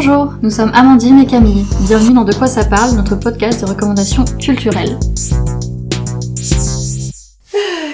[0.00, 1.64] Bonjour, nous sommes Amandine et Camille.
[1.88, 4.96] Bienvenue dans De quoi ça parle, notre podcast de recommandations culturelles.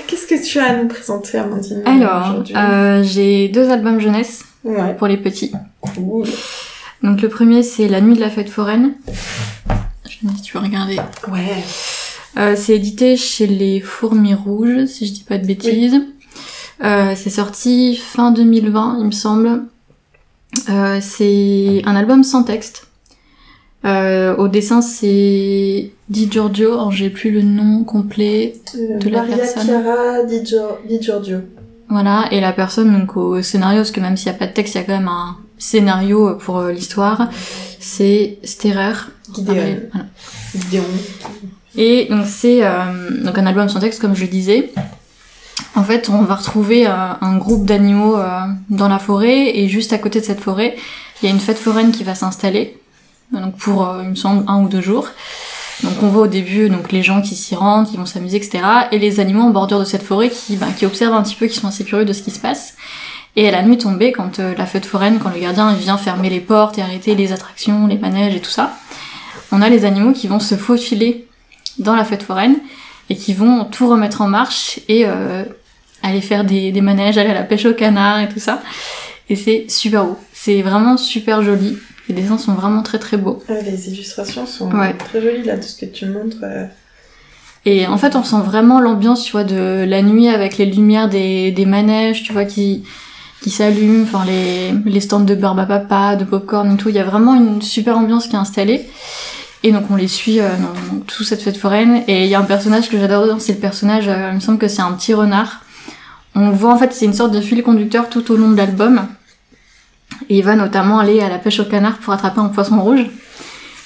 [0.06, 4.92] Qu'est-ce que tu as à nous présenter, Amandine Alors, euh, j'ai deux albums jeunesse Ouais,
[4.98, 5.50] pour les petits.
[5.80, 6.26] cool.
[7.02, 8.92] Donc le premier c'est La nuit de la fête foraine.
[10.04, 10.96] Je sais pas si tu veux regarder.
[11.32, 11.64] Ouais.
[12.36, 16.02] Euh, c'est édité chez les Fourmis Rouges, si je dis pas de bêtises.
[16.84, 19.62] Euh, c'est sorti fin 2020, il me semble.
[20.68, 22.86] Euh, c'est un album sans texte.
[23.84, 26.72] Euh, au dessin, c'est Di Giorgio.
[26.72, 28.54] Alors, j'ai plus le nom complet.
[28.74, 29.66] Euh, De la Maria personne.
[29.66, 30.42] Chiara Di,
[30.88, 31.38] Di Giorgio.
[31.88, 32.26] Voilà.
[32.30, 34.74] Et la personne, donc, au scénario, parce que même s'il n'y a pas de texte,
[34.74, 37.28] il y a quand même un scénario pour euh, l'histoire.
[37.78, 38.94] C'est Sterer.
[39.34, 39.54] Gideon.
[39.54, 40.06] Voilà.
[40.54, 40.84] Gideon.
[41.76, 42.60] Et donc c'est
[43.24, 44.70] donc un album sans texte comme je le disais.
[45.76, 48.40] En fait, on va retrouver euh, un groupe d'animaux euh,
[48.70, 50.76] dans la forêt et juste à côté de cette forêt,
[51.20, 52.78] il y a une fête foraine qui va s'installer.
[53.32, 55.08] Donc pour euh, il me semble un ou deux jours.
[55.82, 58.60] Donc on voit au début donc les gens qui s'y rendent, qui vont s'amuser, etc.
[58.92, 61.46] Et les animaux en bordure de cette forêt qui, bah, qui observent un petit peu,
[61.46, 62.74] qui sont assez curieux de ce qui se passe.
[63.36, 66.38] Et à la nuit tombée, quand la fête foraine, quand le gardien vient fermer les
[66.38, 68.76] portes et arrêter les attractions, les manèges et tout ça,
[69.50, 71.26] on a les animaux qui vont se faufiler
[71.80, 72.58] dans la fête foraine
[73.10, 75.44] et qui vont tout remettre en marche et euh,
[76.02, 78.62] aller faire des, des manèges, aller à la pêche au canard et tout ça.
[79.28, 80.18] Et c'est super beau.
[80.32, 81.78] C'est vraiment super joli.
[82.08, 83.42] Les dessins sont vraiment très très beaux.
[83.48, 84.92] Ah, les illustrations sont Ouais.
[84.94, 86.36] très jolies là, de ce que tu montres.
[86.42, 86.66] euh.
[87.66, 91.08] Et en fait, on sent vraiment l'ambiance, tu vois, de la nuit avec les lumières
[91.08, 92.84] des, des manèges, tu vois, qui,
[93.40, 96.90] qui s'allument, enfin, les, les stands de beurre à papa, de popcorn et tout.
[96.90, 98.86] Il y a vraiment une super ambiance qui est installée.
[99.64, 102.04] Et donc, on les suit euh, dans toute cette fête foraine.
[102.06, 104.58] Et il y a un personnage que j'adore c'est le personnage, euh, il me semble
[104.58, 105.62] que c'est un petit renard.
[106.36, 109.06] On voit, en fait, c'est une sorte de fil conducteur tout au long de l'album.
[110.28, 113.06] Et il va notamment aller à la pêche au canard pour attraper un poisson rouge.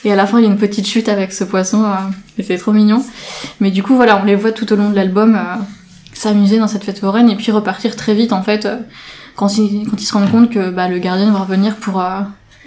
[0.04, 1.94] Et à la fin, il y a une petite chute avec ce poisson, euh,
[2.38, 3.04] et c'est trop mignon.
[3.60, 5.56] Mais du coup, voilà, on les voit tout au long de l'album euh,
[6.12, 8.78] s'amuser dans cette fête foraine et puis repartir très vite, en fait, euh,
[9.36, 12.02] quand, ils, quand ils se rendent compte que bah, le gardien va revenir pour...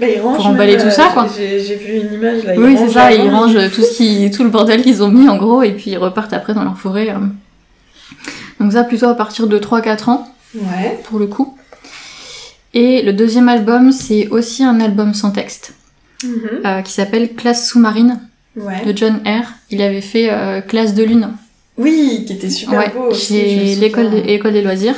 [0.01, 1.27] Bah, ils rangent Pour emballer même, tout ça, euh, quoi.
[1.37, 2.53] J'ai vu une image là.
[2.57, 3.55] oui, c'est ça, ils range.
[3.55, 5.97] rangent tout, ce qui, tout le bordel qu'ils ont mis, en gros, et puis ils
[5.97, 7.09] repartent après dans leur forêt.
[7.11, 7.19] euh.
[8.59, 10.99] Donc ça, plutôt à partir de 3-4 ans, Ouais.
[11.05, 11.55] pour le coup.
[12.73, 15.75] Et le deuxième album, c'est aussi un album sans texte,
[16.23, 16.31] Mhm.
[16.65, 18.19] euh, qui s'appelle Classe sous-marine,
[18.55, 18.83] Ouais.
[18.85, 19.45] de John R.
[19.69, 21.29] Il avait fait euh, Classe de lune,
[21.77, 24.09] Oui, qui était super ouais, beau chez l'école
[24.53, 24.95] des, loisirs,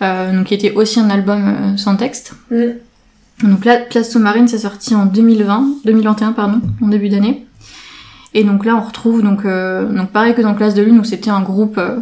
[0.00, 2.32] donc qui était aussi un album sans texte.
[2.50, 2.76] Mhm.
[3.42, 7.46] Donc là, Classe sous-marine, c'est sorti en 2020, 2021 pardon, en début d'année.
[8.34, 11.04] Et donc là, on retrouve donc euh, donc pareil que dans Classe de lune où
[11.04, 11.98] c'était un groupe euh,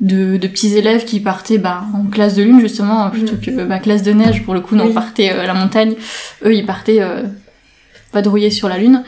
[0.00, 3.40] de, de petits élèves qui partaient bah, en classe de lune justement plutôt Mhm.
[3.40, 4.90] que bah, classe de neige pour le coup, non, Oui.
[4.90, 5.94] on partait euh, à la montagne.
[6.44, 7.22] Eux, ils partaient euh,
[8.12, 9.02] vadrouiller sur la lune.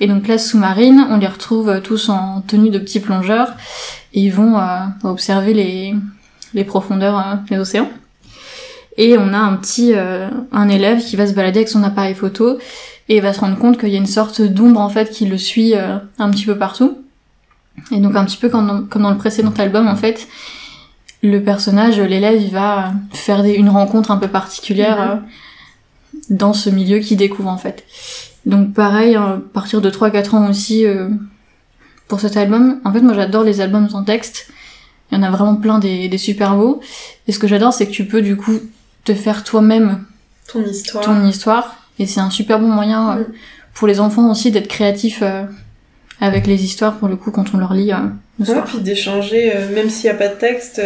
[0.00, 3.54] Et donc classe sous-marine, on les retrouve tous en tenue de petits plongeurs
[4.12, 4.62] et ils vont euh,
[5.04, 5.94] observer les
[6.52, 7.90] les profondeurs des océans.
[8.96, 12.14] Et on a un petit euh, un élève qui va se balader avec son appareil
[12.14, 12.58] photo
[13.08, 15.36] et va se rendre compte qu'il y a une sorte d'ombre en fait qui le
[15.36, 16.98] suit euh, un petit peu partout.
[17.90, 20.28] Et donc un petit peu comme dans, comme dans le précédent album en fait,
[21.22, 25.10] le personnage, l'élève, il va faire des, une rencontre un peu particulière Mhm.
[25.10, 25.16] euh,
[26.30, 27.84] dans ce milieu qu'il découvre en fait.
[28.46, 30.86] Donc pareil, à partir de 3-4 ans aussi
[32.06, 32.80] pour cet album.
[32.84, 34.48] En fait moi j'adore les albums sans texte.
[35.10, 36.80] Il y en a vraiment plein des, des super beaux.
[37.26, 38.60] Et ce que j'adore c'est que tu peux du coup
[39.04, 40.00] te faire toi-même
[40.52, 41.04] Ton histoire.
[41.04, 41.76] ton histoire.
[41.98, 43.24] Et c'est un super bon moyen euh, Mm.
[43.74, 45.42] pour les enfants aussi d'être créatifs euh,
[46.20, 47.96] avec les histoires pour le coup quand on leur lit euh,
[48.40, 50.80] le Ouais, puis d'échanger, même s'il n'y a pas de texte,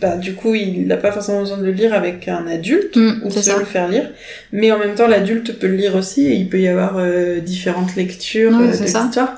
[0.00, 3.20] bah, du coup, il n'a pas forcément besoin de le lire avec un adulte, Mm,
[3.24, 4.10] ou c'est se le faire lire.
[4.52, 7.38] Mais en même temps, l'adulte peut le lire aussi, et il peut y avoir euh,
[7.38, 9.02] différentes lectures Ouais, de ça.
[9.02, 9.34] l'histoire.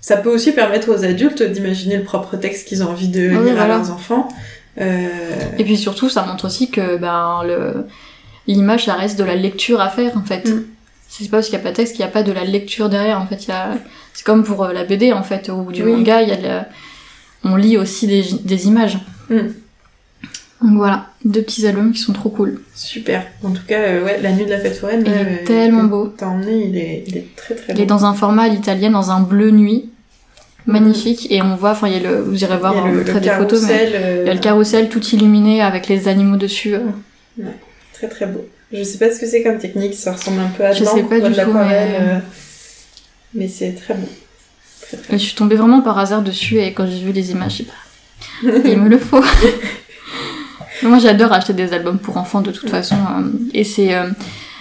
[0.00, 3.44] Ça peut aussi permettre aux adultes d'imaginer le propre texte qu'ils ont envie de Oui,
[3.44, 3.62] lire voilà.
[3.64, 4.28] à leurs enfants.
[4.80, 7.86] Euh, Et puis surtout, ça montre aussi que ben le
[8.46, 10.48] l'image, ça reste de la lecture à faire en fait.
[10.48, 10.64] Mm.
[11.08, 12.44] C'est pas parce qu'il y a pas de texte qu'il y a pas de la
[12.44, 13.20] lecture derrière.
[13.20, 13.70] En fait, il y a
[14.12, 15.92] c'est comme pour euh, la BD en fait ou du Oui.
[15.92, 16.68] manga, il y a la-
[17.44, 18.98] on lit aussi des, des images.
[19.30, 19.36] Mm.
[20.62, 22.62] Donc voilà, deux petits albums qui sont trop cool.
[22.74, 23.26] Super.
[23.42, 25.44] En tout cas, euh, ouais, La Nuit de la Fête Foraine, Il là, est euh,
[25.46, 26.12] tellement beau.
[26.16, 27.88] T'as emmené, il est, il est très très Il est beau.
[27.94, 29.90] dans un format à l'italienne, dans un bleu nuit,
[30.66, 31.26] magnifique.
[31.30, 33.62] Et on voit, enfin, il y a le, vous irez voir le, le des photos,
[33.62, 36.74] mais carrousel, euh, il y a le carrousel tout illuminé avec les animaux dessus.
[36.74, 36.80] euh.
[37.92, 38.46] Très très beau.
[38.72, 41.02] Je sais pas ce que c'est comme technique, ça ressemble un peu à Je sais
[41.04, 42.18] pas du tout, mais- euh,
[43.34, 44.08] Mais c'est très beau.
[44.82, 47.30] Très, très Et je suis tombée vraiment par hasard dessus et quand j'ai vu les
[47.30, 48.68] images, je sais pas.
[48.68, 49.22] Il me le faut.
[50.82, 52.96] Moi, j'adore acheter des albums pour enfants de toute façon.
[53.52, 53.92] et c'est.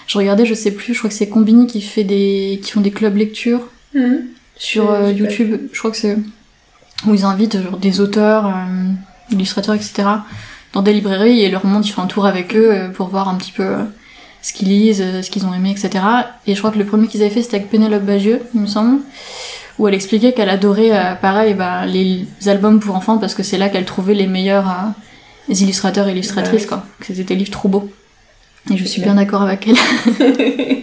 [0.08, 2.82] Je regardais, je sais plus, je crois que c'est Combini qui fait des, qui font
[2.82, 3.62] des clubs lecture
[3.96, 4.24] Mhm.
[4.56, 5.70] Sur Euh, euh, YouTube.
[5.72, 6.18] Je crois que c'est
[7.06, 8.92] où ils invitent genre, des auteurs, euh,
[9.32, 10.04] illustrateurs, etc.
[10.74, 13.28] dans des librairies et leur montrent, ils font un tour avec eux euh, pour voir
[13.28, 13.76] un petit peu
[14.42, 16.04] ce qu'ils lisent, ce qu'ils ont aimé, etc.
[16.48, 18.68] Et je crois que le premier qu'ils avaient fait c'était avec Pénélope Bagieux, il me
[18.68, 19.00] semble,
[19.80, 23.70] où elle expliquait qu'elle adorait, pareil, bah, les albums pour enfants parce que c'est là
[23.70, 24.66] qu'elle trouvait les meilleurs
[25.48, 26.86] les illustrateurs et illustratrices, Bah quoi.
[27.00, 27.90] Que c'était des livres trop beaux.
[28.72, 30.83] Et je suis bien d'accord avec elle.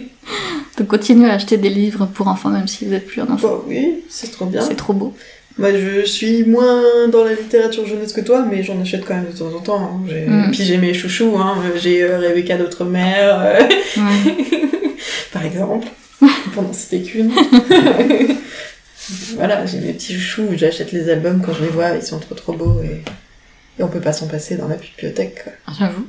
[0.81, 3.47] De continuer à acheter des livres pour enfants même si vous êtes plus un enfant.
[3.49, 4.61] Bah oui, c'est trop bien.
[4.61, 5.13] C'est trop beau.
[5.59, 6.81] Moi, je suis moins
[7.11, 9.79] dans la littérature jeunesse que toi, mais j'en achète quand même de temps en temps.
[9.81, 10.01] hein.
[10.09, 10.49] J'ai- Mm.
[10.51, 11.55] Puis j'ai mes chouchous, hein.
[11.75, 13.59] j'ai euh, Rebecca d'Outre-mer, euh,
[13.97, 14.35] Ouais.
[15.33, 15.87] par exemple,
[16.21, 17.31] n'en citer qu'une.
[19.35, 22.35] voilà, j'ai mes petits chouchous, j'achète les albums quand je les vois, ils sont trop
[22.35, 23.01] trop beaux et,
[23.79, 25.43] et on peut pas s'en passer dans la bibliothèque.
[25.43, 25.53] quoi.
[25.77, 26.07] J'avoue.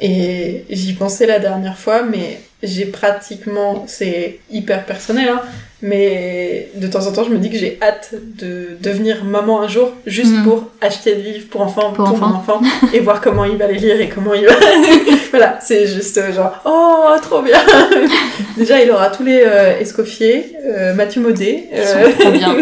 [0.00, 5.40] Et j'y pensais la dernière fois, mais j'ai pratiquement, c'est hyper personnel, hein,
[5.82, 9.68] mais de temps en temps, je me dis que j'ai hâte de devenir maman un
[9.68, 10.44] jour, juste Mhm.
[10.44, 12.60] pour acheter des livres pour enfants, Pour pour, mon enfants.
[12.60, 12.60] enfant,
[12.94, 14.52] et voir comment il va les lire et comment il va.
[15.30, 17.58] voilà, c'est juste genre, oh, trop bien
[18.56, 21.64] Déjà, il aura tous les euh, Escoffier, euh, Mathieu Maudet.
[21.72, 22.56] Ils euh, sont trop bien.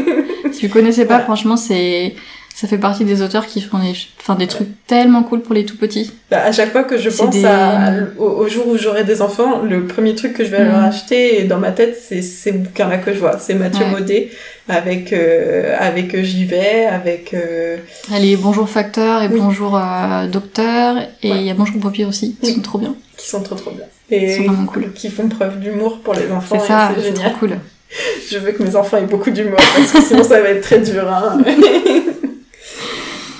[0.53, 1.25] Si vous connaissez pas, Voilà.
[1.25, 2.15] franchement, c'est
[2.61, 5.65] ça fait partie des auteurs qui font des, enfin, des trucs tellement cool pour les
[5.65, 6.11] tout petits.
[6.29, 9.23] Bah, à chaque fois que je pense des- à, au, au jour où j'aurai des
[9.23, 10.69] enfants, le premier truc que je vais Mhm.
[10.73, 13.39] leur acheter dans ma tête, c'est ces bouquins-là que je vois.
[13.39, 13.91] C'est Mathieu Ouais.
[13.93, 14.31] Maudet
[14.69, 17.77] avec euh, avec euh, J'y vais, avec euh,
[18.13, 19.39] est Bonjour Facteur et Oui.
[19.41, 21.45] Bonjour euh, Docteur et il Ouais.
[21.45, 22.37] y a Bonjour Papier aussi.
[22.43, 22.55] Ils Oui.
[22.57, 22.95] sont trop bien.
[23.17, 24.93] qui sont trop trop bien Ils sont et vraiment cool.
[24.95, 26.57] qui font preuve d'humour pour les enfants.
[26.59, 27.53] C'est et ça, c'est trop cool.
[28.31, 30.81] Je veux que mes enfants aient beaucoup d'humour parce que sinon ça va être très
[30.81, 31.09] dur.
[31.09, 31.39] Hein.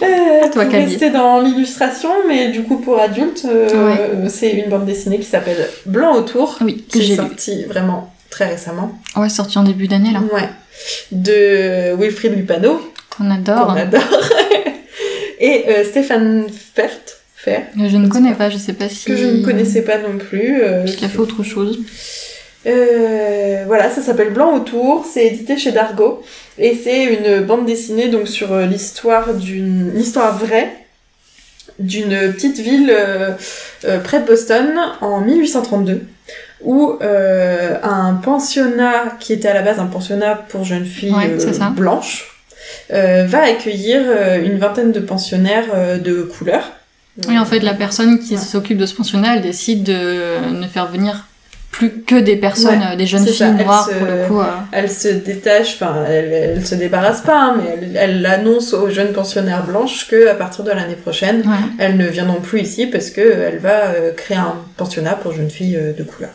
[0.03, 0.87] Euh, toi, pour Camille.
[0.91, 5.69] rester dans l'illustration, mais du coup pour adultes, euh, c'est une bande dessinée qui s'appelle
[5.87, 8.93] Blanc autour, Oui, que j'ai sortie vraiment très récemment.
[9.17, 10.21] Ouais, sorti en début d'année là.
[10.33, 10.49] Ouais.
[11.13, 12.81] De Wilfried Lupano,
[13.17, 13.67] Qu'on adore.
[13.67, 14.03] qu'on adore.
[15.41, 16.91] Et euh, Stéphane Fert,
[17.37, 19.05] Fer, Je ne connais pas, je sais pas si.
[19.07, 20.63] que je ne connaissais pas non plus.
[20.63, 21.79] euh, Qu'il a fait autre chose.
[22.69, 26.23] Euh, voilà, ça s'appelle Blanc autour, c'est édité chez Dargo
[26.59, 30.71] et c'est une bande dessinée donc sur euh, l'histoire d'une une histoire vraie
[31.79, 33.31] d'une petite ville euh,
[33.85, 36.03] euh, près de Boston en 1832
[36.63, 41.37] où un pensionnat qui était à la base un pensionnat pour jeunes filles Ouais,
[41.71, 42.37] blanches
[42.91, 44.01] va accueillir
[44.43, 46.73] une vingtaine de pensionnaires de couleur.
[47.29, 48.41] Oui, en fait, la personne qui Ouais.
[48.41, 51.27] s'occupe de ce pensionnat, elle décide de ne faire venir
[51.79, 54.41] plus que des personnes, Ouais, euh, des jeunes filles ça, noires se- pour le coup.
[54.41, 58.75] euh, Elle se détache, enfin, elle, elle se débarrasse pas, hein, mais elle, elle annonce
[58.75, 61.57] aux jeunes pensionnaires blanches que à partir de l'année prochaine, ouais.
[61.79, 65.51] elles ne viendront plus ici parce que elle va euh, créer un pensionnat pour jeunes
[65.51, 66.31] filles de couleur.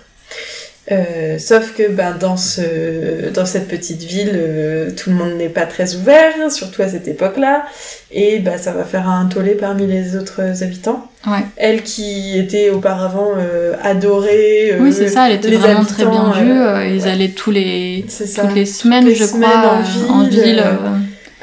[0.91, 5.47] Euh, sauf que ben, dans, ce, dans cette petite ville, euh, tout le monde n'est
[5.47, 7.63] pas très ouvert, surtout à cette époque-là,
[8.11, 11.07] et ben, ça va faire un tollé parmi les autres habitants.
[11.25, 11.45] Ouais.
[11.55, 16.31] Elle qui était auparavant euh, adorée, euh, Oui, c'est ça, elle était vraiment très bien
[16.31, 16.51] vue.
[16.95, 17.07] ils ouais.
[17.07, 20.61] allaient tous les, ça, toutes les semaines, les je semaines crois, en en ville,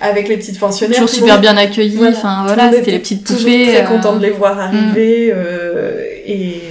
[0.00, 0.98] avec les petites pensionnaires.
[0.98, 1.96] toujours super bien accueillis.
[1.96, 2.16] Voilà.
[2.16, 3.68] Enfin voilà, c'était était les petites toujours poupées.
[3.68, 6.62] très euh, content de les voir arriver euh, et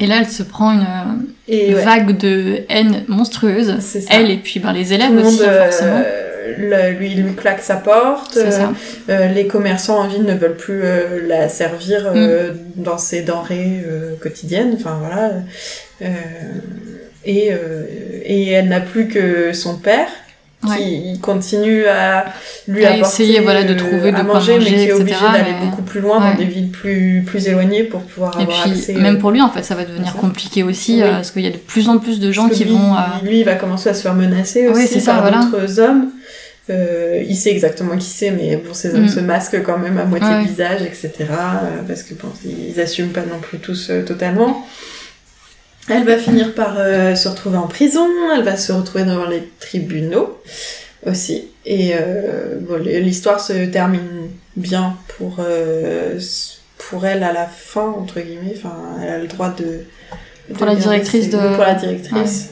[0.00, 3.76] Et là, elle se prend une et ouais, vague de haine monstrueuse.
[3.80, 4.14] c'est ça.
[4.14, 6.02] Elle et puis ben, les élèves aussi, hein, forcément.
[6.04, 8.36] euh, lui lui claque sa porte.
[8.36, 8.50] Euh,
[9.08, 12.82] euh, les commerçants en ville ne veulent plus euh, la servir euh, Mm.
[12.82, 14.74] dans ses denrées euh, quotidiennes.
[14.78, 15.32] Enfin voilà.
[16.02, 16.06] Euh,
[17.24, 17.84] et euh,
[18.24, 20.08] et elle n'a plus que son père.
[20.68, 20.76] Ouais.
[21.12, 22.26] qui continue à
[22.68, 24.92] lui À apporter essayer, voilà, de euh, trouver de à quoi manger, mais qui est
[24.92, 26.32] obligé d'aller mais- beaucoup plus loin Ouais.
[26.32, 29.30] dans des villes plus plus éloignées pour pouvoir Et avoir puis, accès même euh, pour
[29.30, 31.02] lui, en fait, ça va devenir compliqué aussi, Oui.
[31.02, 32.94] euh, parce qu'il y a de plus en plus de gens Parce qui lui, vont.
[32.94, 35.44] euh, Lui, il va commencer à se faire menacer Oui, aussi ça, par voilà.
[35.44, 36.10] d'autres hommes.
[36.70, 39.08] Euh, il sait exactement qui c'est, mais bon, ces hommes Mm.
[39.10, 40.44] se masquent quand même à moitié Ouais.
[40.44, 41.10] visage, etc.
[41.20, 44.66] euh, parce que bon, ils assument pas non plus tous euh, totalement.
[45.88, 49.42] Elle va finir par euh, se retrouver en prison, elle va se retrouver devant les
[49.60, 50.38] tribunaux
[51.06, 51.48] aussi.
[51.66, 56.18] Et euh, bon, l'histoire se termine bien pour, euh,
[56.78, 58.54] pour elle à la fin, entre guillemets.
[58.56, 59.80] Enfin, elle a le droit de.
[60.54, 62.50] Pour la directrice de- Pour la directrice.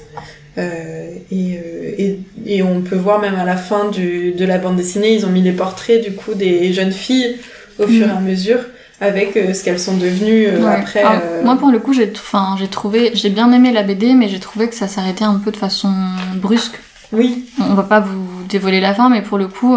[0.58, 5.14] Et, et, et on peut voir même à la fin du, de la bande dessinée,
[5.14, 7.36] ils ont mis les portraits du coup des jeunes filles
[7.78, 8.58] au fur et à mesure
[9.02, 10.76] avec euh, ce qu'elles sont devenues euh, ouais.
[10.76, 11.00] après.
[11.00, 13.11] Alors, euh, Moi, pour le coup, j'ai enfin, j'ai trouvé.
[13.14, 15.92] J'ai bien aimé la BD, mais j'ai trouvé que ça s'arrêtait un peu de façon
[16.37, 16.78] brusque.
[17.12, 19.76] Oui, On va pas vous dévoiler la fin, mais pour le coup,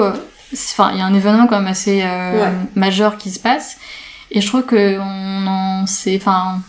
[0.53, 2.51] enfin, il y a un événement quand même assez Ouais.
[2.75, 3.75] majeur qui se passe,
[4.31, 6.61] et je trouve que on en sait, enfin,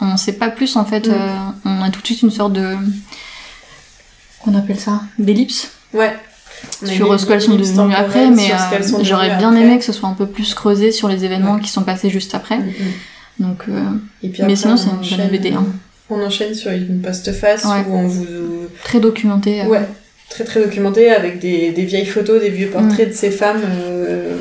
[0.00, 1.06] on sait pas plus en fait.
[1.06, 1.54] Mm.
[1.66, 2.74] on a tout de suite une sorte de.
[4.40, 6.16] qu'on appelle ça D'ellipse Ouais.
[6.84, 9.60] Sur ce qu'elles sont devenues après, mais euh, j'aurais bien après.
[9.62, 11.60] aimé que ce soit un peu plus creusé sur les événements Ouais.
[11.60, 12.58] qui sont passés juste après.
[12.58, 13.44] Mm, mm.
[13.44, 13.80] Donc, euh,
[14.22, 15.66] Et puis Mais sinon, on c'est une bonne enchaîne- BD, hein.
[16.10, 17.84] On enchaîne sur une postface Ouais.
[17.88, 18.26] où on vous.
[18.84, 19.60] très documenté.
[19.62, 19.66] euh.
[19.66, 19.82] Ouais,
[20.30, 23.10] très très documenté avec des, des vieilles photos, des vieux portraits Mm.
[23.10, 24.36] de ces femmes, euh,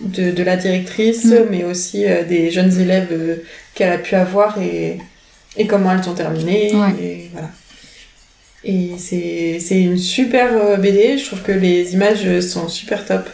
[0.00, 1.34] de, de la directrice, Mm.
[1.50, 3.36] mais aussi euh, des jeunes élèves euh,
[3.74, 4.98] qu'elle a pu avoir et,
[5.56, 6.74] et comment elles ont terminé.
[6.74, 7.02] Ouais.
[7.02, 7.48] Et voilà.
[8.64, 13.28] Et c'est c'est une super euh, BD, je trouve que les images sont super top.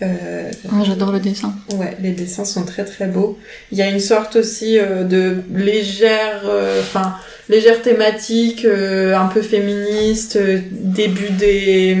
[0.00, 0.48] Euh,
[0.84, 1.54] J'adore le dessin.
[1.74, 3.36] Ouais, les dessins sont très très beaux.
[3.72, 7.16] Il y a une sorte aussi euh, de légère, euh, enfin
[7.48, 10.38] légère thématique, un peu féministe,
[10.70, 11.96] début des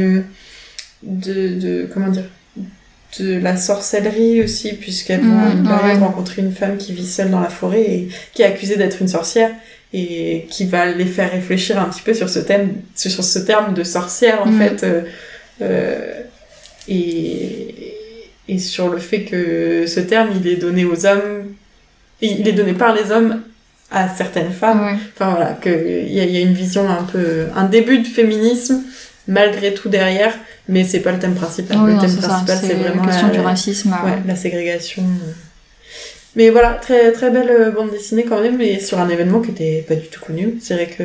[1.02, 2.24] de, de comment dire
[3.18, 6.04] de la sorcellerie aussi, puisqu'elles vont Mmh, période ouais.
[6.06, 9.08] rencontrer une femme qui vit seule dans la forêt et qui est accusée d'être une
[9.08, 9.50] sorcière
[9.92, 13.72] et qui va les faire réfléchir un petit peu sur ce thème, sur ce terme
[13.74, 14.58] de sorcière en Mmh.
[14.60, 14.84] fait.
[14.84, 15.02] euh,
[15.62, 16.22] euh,
[16.88, 17.74] et,
[18.48, 21.44] et sur le fait que ce terme il est donné aux hommes
[22.20, 23.42] il est donné par les hommes
[23.90, 24.96] à certaines femmes Ouais.
[25.14, 25.68] enfin voilà que
[26.06, 28.82] il y, a- y a une vision un peu un début de féminisme
[29.26, 30.34] malgré tout derrière
[30.68, 33.04] mais c'est pas le thème principal Oui, le non, thème principal C'est c'est la vraiment
[33.04, 33.92] question la, du racisme.
[34.02, 35.02] euh, ouais, la ségrégation
[36.36, 39.50] mais voilà très très belle euh, bande dessinée quand même mais sur un événement qui
[39.50, 41.04] était pas du tout connu c'est vrai que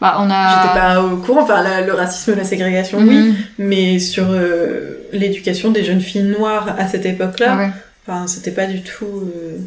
[0.00, 0.62] Bah, on a.
[0.62, 3.34] j'étais pas au courant enfin la- le racisme la ségrégation oui Mhm.
[3.58, 7.70] mais sur euh, l'éducation des jeunes filles noires à cette époque-là, Ah ouais.
[8.06, 9.04] enfin, c'était pas du tout.
[9.04, 9.58] euh,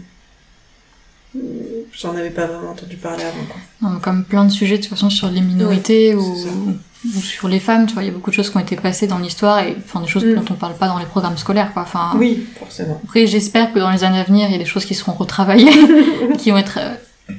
[1.94, 3.44] J'en avais pas vraiment entendu parler avant.
[3.46, 3.58] Quoi.
[3.90, 6.36] Non, comme plein de sujets de toute façon sur les minorités ou
[7.22, 9.08] sur les femmes, tu vois, il y a beaucoup de choses qui ont été passées
[9.08, 10.36] dans l'histoire et enfin des choses Mm.
[10.36, 11.84] dont on parle pas dans les programmes scolaires, quoi.
[11.84, 13.00] Enfin, Oui, forcément.
[13.04, 15.14] après, j'espère que dans les années à venir, il y a des choses qui seront
[15.14, 15.72] retravaillées,
[16.38, 16.94] qui vont être euh,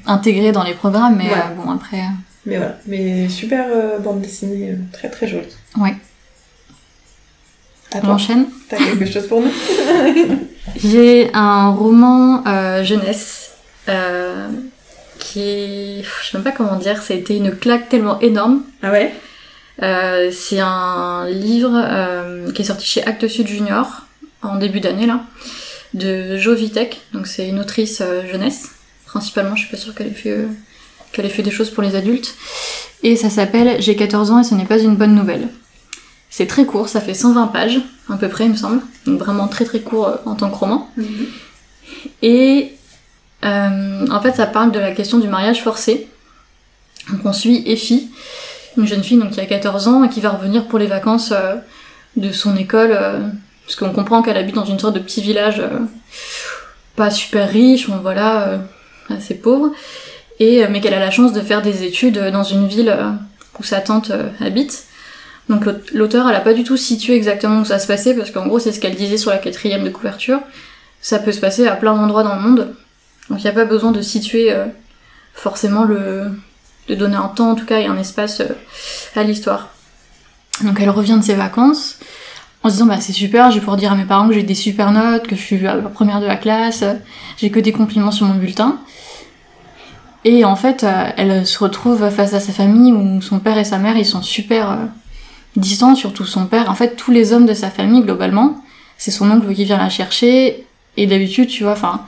[0.07, 1.35] intégrées dans les programmes, mais Ouais.
[1.35, 1.99] euh, bon après.
[1.99, 2.03] euh,
[2.47, 5.47] Mais voilà, mais super euh, bande dessinée, très très jolie.
[5.79, 5.95] Ouais.
[7.95, 8.47] À On enchaîne.
[8.69, 9.51] t'as quelque chose pour nous
[10.85, 12.43] J'ai un roman
[12.83, 13.53] jeunesse
[15.19, 18.63] qui je sais même pas comment dire, ça a été une claque tellement énorme.
[18.83, 19.15] Ah ouais?
[19.83, 24.03] Euh, c'est un livre euh, qui est sorti chez Actes Sud Junior
[24.43, 25.21] en début d'année là,
[25.95, 27.01] de Jo Vitek.
[27.13, 28.71] Donc c'est une autrice euh, jeunesse
[29.07, 29.55] principalement.
[29.55, 30.47] Je suis pas sûre qu'elle ait fait
[31.13, 32.35] qu'elle ait fait des choses pour les adultes.
[33.03, 35.49] Et ça s'appelle J'ai 14 ans et ce n'est pas une bonne nouvelle.
[36.31, 38.81] C'est très court, ça fait 120 pages à peu près il me semble.
[39.07, 40.91] Donc vraiment très très court en tant que roman.
[42.23, 42.73] Et
[43.45, 46.09] euh, en fait, ça parle de la question du mariage forcé.
[47.11, 48.11] Donc on suit Effie,
[48.77, 51.33] une jeune fille donc, qui a 14 ans et qui va revenir pour les vacances
[51.33, 51.55] euh,
[52.17, 53.19] de son école, euh,
[53.65, 55.79] parce qu'on comprend qu'elle habite dans une sorte de petit village euh,
[56.95, 58.61] pas super riche, bon, voilà,
[59.11, 59.71] assez pauvre,
[60.41, 62.95] et, mais qu'elle a la chance de faire des études dans une ville
[63.59, 64.85] où sa tante habite.
[65.51, 68.31] Donc l'aut- l'auteur, elle a pas du tout situé exactement où ça se passait, parce
[68.31, 70.41] qu'en gros, c'est ce qu'elle disait sur la quatrième de couverture.
[71.03, 72.75] Ça peut se passer à plein d'endroits dans le monde.
[73.29, 74.53] Donc il n'y a pas besoin de situer
[75.35, 76.31] forcément le.
[76.89, 78.55] De donner un temps en tout cas et un espace euh,
[79.15, 79.69] à l'histoire.
[80.63, 81.99] Donc elle revient de ses vacances
[82.63, 84.43] en se disant bah c'est super, je vais pouvoir dire à mes parents que j'ai
[84.43, 86.95] des super notes, que je suis la première de la classe, euh,
[87.37, 88.79] j'ai que des compliments sur mon bulletin.
[90.25, 93.65] Et en fait, euh, elle se retrouve face à sa famille où son père et
[93.65, 94.79] sa mère ils sont super
[95.55, 96.71] distants, surtout son père.
[96.71, 98.63] En fait, tous les hommes de sa famille globalement,
[98.99, 100.67] c'est son oncle qui vient la chercher.
[100.97, 102.01] Et d'habitude, tu vois, enfin,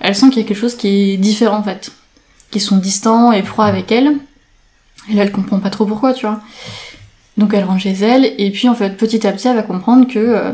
[0.00, 1.90] elle sent qu'il y a quelque chose qui est différent en fait,
[2.54, 4.16] qui sont distants et froids avec elle.
[5.10, 6.40] Et là, elle comprend pas trop pourquoi, tu vois.
[7.36, 10.06] Donc elle rentre chez elle et puis en fait, petit à petit, elle va comprendre
[10.06, 10.52] que euh,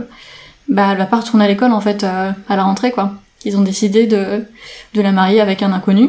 [0.66, 3.12] bah elle va pas retourner à l'école en fait euh, à la rentrée quoi.
[3.45, 4.47] Ils ont décidé de
[4.95, 6.09] de la marier avec un inconnu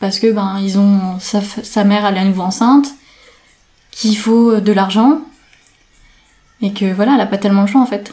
[0.00, 2.88] parce que ben ils ont sa, mère elle est à nouveau enceinte,
[3.92, 5.20] qu'il faut de l'argent
[6.62, 8.12] et que voilà, elle a pas tellement le choix en fait.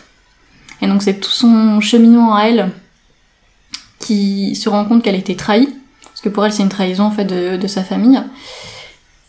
[0.84, 2.70] Et donc c'est tout son cheminement à elle
[3.98, 5.70] qui se rend compte qu'elle a été trahie,
[6.20, 8.22] parce que pour elle c'est une trahison en fait de, sa famille,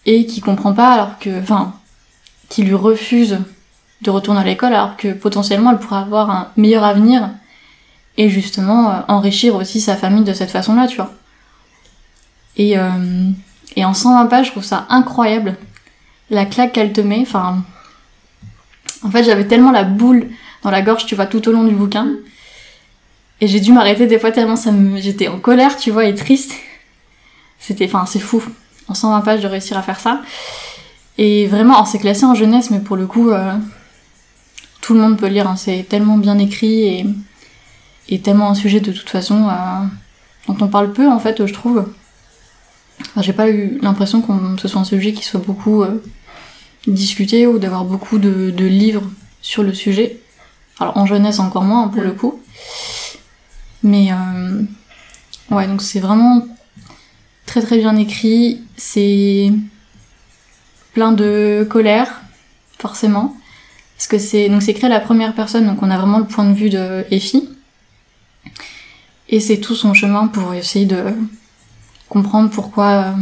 [0.06, 1.72] et qui comprend pas alors que, enfin,
[2.48, 3.38] qui lui refuse
[4.02, 7.30] de retourner à l'école alors que potentiellement elle pourrait avoir un meilleur avenir
[8.16, 11.12] et justement euh, enrichir aussi sa famille de cette façon-là, tu vois.
[12.56, 13.30] Et, euh,
[13.76, 15.56] et en 120 pages, je trouve ça incroyable
[16.28, 17.20] la claque qu'elle te met.
[17.20, 17.62] Enfin,
[19.04, 20.26] en fait, j'avais tellement la boule
[20.64, 22.08] dans la gorge, tu vois, tout au long du bouquin.
[23.40, 25.00] Et j'ai dû m'arrêter des fois tellement ça me...
[25.00, 26.52] j'étais en colère, tu vois, et triste.
[27.60, 28.42] C'était, enfin, c'est fou.
[28.88, 30.22] En 120 pages de réussir à faire ça.
[31.18, 33.52] Et vraiment, alors, c'est classé en jeunesse, mais pour le coup, euh,
[34.80, 35.46] tout le monde peut lire.
[35.46, 35.56] hein.
[35.56, 37.06] C'est tellement bien écrit et,
[38.08, 39.52] et tellement un sujet de toute façon euh,
[40.48, 41.86] dont on parle peu en fait, je trouve.
[43.00, 46.02] Enfin, j'ai pas eu l'impression que ce soit un sujet qui soit beaucoup euh,
[46.86, 49.04] discuté ou d'avoir beaucoup de, de, livres
[49.42, 50.20] sur le sujet.
[50.78, 52.40] Alors en jeunesse encore moins pour le coup.
[53.82, 54.10] Mais
[55.50, 56.46] ouais, donc c'est vraiment
[57.50, 58.60] très très bien écrit.
[58.76, 59.50] C'est
[60.92, 62.22] plein de colère,
[62.78, 63.36] forcément.
[63.96, 66.26] Parce que c'est donc c'est créé à la première personne, donc on a vraiment le
[66.26, 67.48] point de vue de Effie.
[69.28, 71.02] Et c'est tout son chemin pour essayer de
[72.08, 73.12] comprendre pourquoi euh,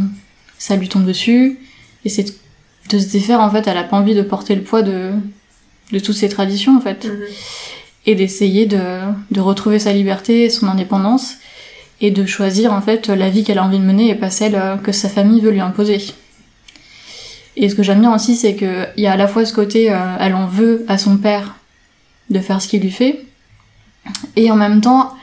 [0.59, 1.59] ça lui tombe dessus.
[2.05, 2.25] Et c'est
[2.89, 5.11] de se défaire, en fait, elle a pas envie de porter le poids de,
[5.91, 7.05] de toutes ces traditions, en fait.
[7.05, 7.19] Mhm.
[8.05, 11.35] Et d'essayer de, de retrouver sa liberté, son indépendance,
[12.01, 14.55] et de choisir, en fait, la vie qu'elle a envie de mener et pas celle
[14.55, 16.01] euh, que sa famille veut lui imposer.
[17.55, 19.91] Et ce que j'aime bien aussi, c'est qu'il y a à la fois ce côté,
[19.91, 21.55] euh, elle en veut à son père
[22.29, 23.25] de faire ce qu'il lui fait,
[24.35, 25.13] et en même temps,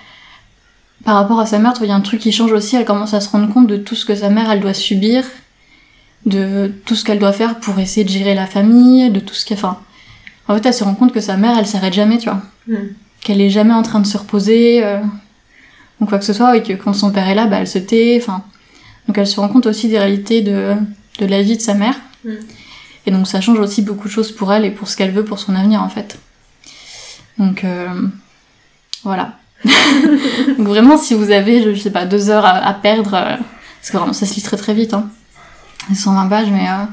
[1.04, 3.14] par rapport à sa mère, il y a un truc qui change aussi, elle commence
[3.14, 5.24] à se rendre compte de tout ce que sa mère, elle doit subir,
[6.26, 9.44] de tout ce qu'elle doit faire pour essayer de gérer la famille, de tout ce
[9.46, 9.58] qu'elle...
[9.58, 9.78] Enfin,
[10.48, 12.42] en fait, elle se rend compte que sa mère, elle s'arrête jamais, tu vois.
[12.68, 12.88] Mm.
[13.20, 14.98] Qu'elle est jamais en train de se reposer, euh,
[16.00, 17.78] ou quoi que ce soit, et que quand son père est là, bah, elle se
[17.78, 18.42] tait, enfin...
[19.08, 20.74] Donc elle se rend compte aussi des réalités de,
[21.20, 21.94] de la vie de sa mère.
[22.24, 22.30] Mm.
[23.06, 25.24] Et donc ça change aussi beaucoup de choses pour elle et pour ce qu'elle veut
[25.24, 26.18] pour son avenir, en fait.
[27.38, 27.86] Donc, euh,
[29.04, 29.34] voilà.
[29.64, 33.36] Donc vraiment, si vous avez, je sais pas, deux heures à, à perdre, euh,
[33.80, 35.08] parce que vraiment, ça se lit très très vite, hein.
[35.88, 36.84] C'est 120 pages, mais, euh,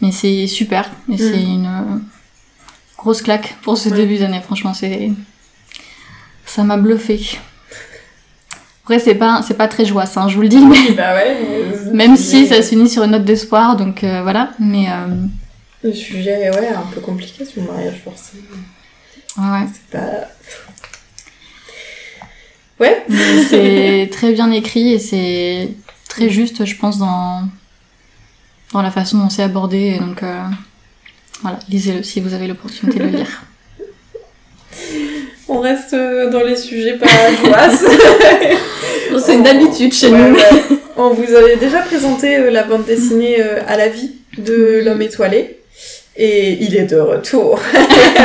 [0.00, 0.88] mais c'est super.
[1.10, 1.18] Et Mm.
[1.18, 1.98] c'est une euh,
[2.96, 3.96] grosse claque pour ce Ouais.
[3.96, 5.12] début d'année, franchement, c'est...
[6.46, 7.38] Ça m'a bluffé.
[8.88, 10.92] Après, c'est pas, c'est pas très joyeux, hein, je vous le dis, mais...
[10.96, 11.36] bah ouais.
[11.84, 14.52] mais- Même si ça se finit sur une note d'espoir, donc euh, voilà.
[14.58, 15.08] Mais euh,
[15.82, 18.38] Le sujet, ouais, un peu compliqué sur le mariage forcé.
[19.36, 19.66] ouais.
[19.70, 20.28] C'est pas.
[22.80, 23.04] Ouais.
[23.50, 25.68] C'est très bien écrit et c'est
[26.08, 27.46] très juste, je pense, dans,
[28.72, 29.96] dans la façon dont c'est abordé.
[29.96, 30.44] Et donc, euh,
[31.42, 33.42] voilà, lisez-le si vous avez l'opportunité de le lire.
[35.48, 37.06] On reste euh, dans les sujets pas
[39.24, 40.34] c'est une habitude chez Ouais, nous.
[40.34, 40.40] ouais.
[40.96, 45.00] On vous avait déjà présenté euh, la bande dessinée euh, à la vie de l'homme
[45.02, 45.56] étoilé.
[46.16, 47.60] Et il est de retour.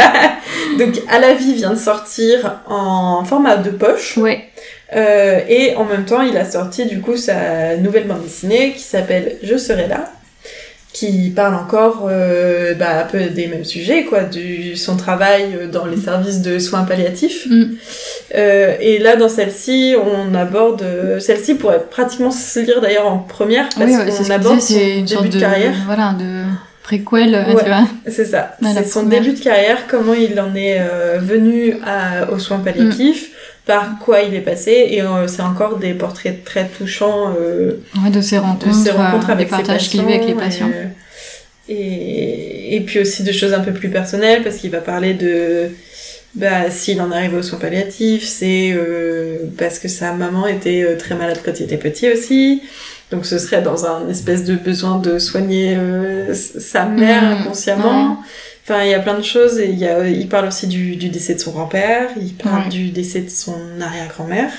[0.79, 4.17] Donc, à la vie vient de sortir en format de poche.
[4.17, 4.45] Ouais,
[4.95, 8.83] Euh, et en même temps, il a sorti du coup sa nouvelle bande dessinée qui
[8.83, 10.12] s'appelle Je serai là,
[10.93, 15.86] qui parle encore euh, bah, un peu des mêmes sujets, quoi, du son travail dans
[15.88, 17.47] les services de soins palliatifs.
[17.49, 17.63] Mm.
[18.36, 23.17] Euh, et là, dans celle-ci, on aborde euh, celle-ci pourrait pratiquement se lire d'ailleurs en
[23.17, 25.73] première parce oui, ouais, c'est qu'on aborde son une début de, de, carrière.
[25.88, 26.43] voilà, de
[26.84, 27.63] préquel, euh, Ouais.
[27.63, 27.88] tu vois.
[28.08, 28.56] C'est ça.
[28.62, 29.21] C'est son première.
[29.21, 33.33] début de carrière, comment il en est euh, venu à, aux soins palliatifs, Mm.
[33.65, 38.10] Par quoi il est passé, et euh, c'est encore des portraits très touchants euh, Ouais,
[38.12, 40.34] de ses rencontres, de ses rencontres euh, avec des ses partages qu'il vit avec les
[40.34, 40.69] patients.
[41.69, 45.13] Et, et, et puis aussi de choses un peu plus personnelles, parce qu'il va parler
[45.13, 45.69] de...
[46.36, 50.97] Bah, s'il en arrive aux soins palliatifs, c'est euh, parce que sa maman était euh,
[50.97, 52.63] très malade quand il était petit aussi.
[53.12, 58.17] Donc ce serait dans un espèce de besoin de soigner euh, sa mère Mhm, inconsciemment.
[58.63, 59.60] Enfin, il y a plein de choses.
[59.60, 62.10] Et il, y a, il parle aussi du, du décès de son grand-père.
[62.19, 62.69] Il parle Ouais.
[62.69, 64.52] du décès de son arrière-grand-mère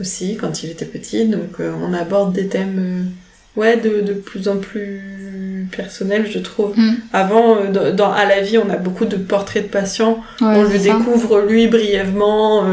[0.00, 1.26] aussi quand il était petit.
[1.26, 6.38] Donc euh, on aborde des thèmes euh, ouais de, de plus en plus personnels, je
[6.38, 6.72] trouve.
[6.78, 6.94] Mm.
[7.12, 10.20] Avant, euh, dans, À la vie, on a beaucoup de portraits de patients.
[10.40, 10.78] Ouais, on le ça.
[10.78, 12.64] découvre lui brièvement.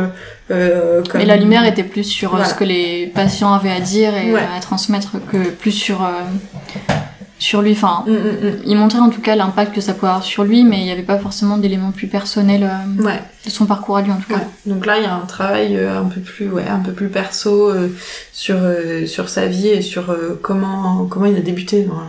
[0.50, 1.20] Euh, comme...
[1.20, 2.46] Mais la lumière était plus sur Voilà.
[2.46, 4.40] ce que les patients avaient à dire et Ouais.
[4.56, 6.22] à transmettre que plus sur, euh,
[7.40, 7.72] sur lui.
[7.74, 10.64] Enfin, Mm, mm, il montrait en tout cas l'impact que ça pouvait avoir sur lui,
[10.64, 13.06] mais il n'y avait pas forcément d'éléments plus personnels euh, mm.
[13.06, 13.22] Ouais.
[13.46, 14.40] de son parcours à lui en tout cas.
[14.40, 14.48] Ouais.
[14.66, 17.10] Donc là, il y a un travail euh, un peu plus, ouais, un peu plus
[17.10, 17.90] perso euh,
[18.34, 18.58] sur
[19.06, 22.02] sur sa vie et sur comment comment il a débuté dans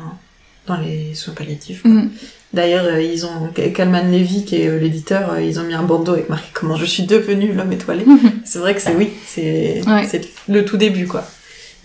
[0.67, 1.85] dans les soins palliatifs.
[1.85, 2.09] Mm.
[2.55, 6.49] D'ailleurs, ils ont Kalman Levy, qui est l'éditeur, ils ont mis un bandeau avec marqué
[6.55, 8.07] comment je suis devenu l'homme étoilé.
[8.45, 10.07] c'est vrai que c'est oui, c'est Ouais.
[10.11, 11.25] c'est le tout début quoi.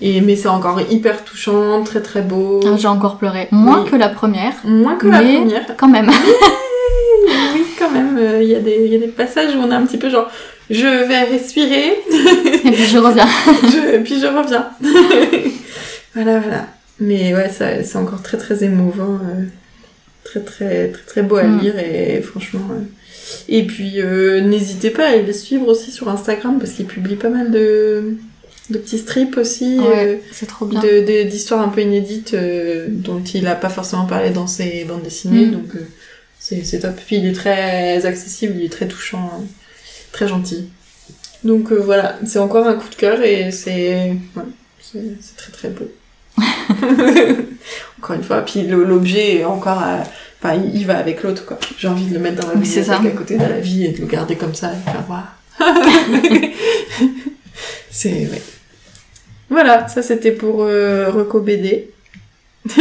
[0.02, 2.60] Et mais c'est encore hyper touchant, très très beau.
[2.66, 3.48] Ah, J'ai encore pleuré.
[3.52, 3.90] Moins Oui.
[3.92, 5.66] que la première, Moins que la première.
[5.78, 6.10] quand même.
[7.54, 9.72] Oui, quand même, euh, il y, a des- il y a des passages où on
[9.72, 10.30] est un petit peu genre,
[10.70, 11.94] je vais respirer,
[12.66, 13.28] et puis je reviens.
[13.64, 14.68] je, puis je reviens.
[16.16, 16.68] voilà, voilà.
[17.00, 19.44] Mais ouais, c'est encore très très émouvant, euh,
[20.24, 21.60] très très très très beau à Mm.
[21.60, 22.62] lire et franchement.
[22.72, 22.84] euh.
[23.48, 24.00] Et puis
[24.44, 28.16] n'hésitez pas à les suivre aussi sur Instagram parce qu'il publie pas mal de,
[28.70, 29.78] de petits strips aussi.
[29.80, 30.80] euh, Ouais, c'est trop bien.
[30.82, 34.86] de- de- d'histoires un peu inédites euh, dont il a pas forcément parlé dans ses
[34.86, 35.52] bandes dessinées, Mm.
[35.52, 35.86] donc euh,
[36.40, 36.96] c'est top.
[37.06, 39.44] Puis il est très accessible, il est très touchant, euh,
[40.12, 40.70] très gentil.
[41.44, 44.44] Donc euh, voilà, c'est encore un coup de cœur et c'est ouais,
[44.82, 45.92] c'est très très beau.
[48.00, 50.04] encore une fois, puis l'objet est encore à...
[50.42, 51.58] Enfin, il va avec l'autre, quoi.
[51.78, 54.02] J'ai envie de le mettre dans la bibliothèque à côté de la vie et de
[54.02, 55.24] le garder comme ça et faire waouh.
[57.92, 58.10] c'est...
[58.10, 58.42] Ouais.
[59.50, 61.90] Voilà, ça c'était pour euh, Reco BD.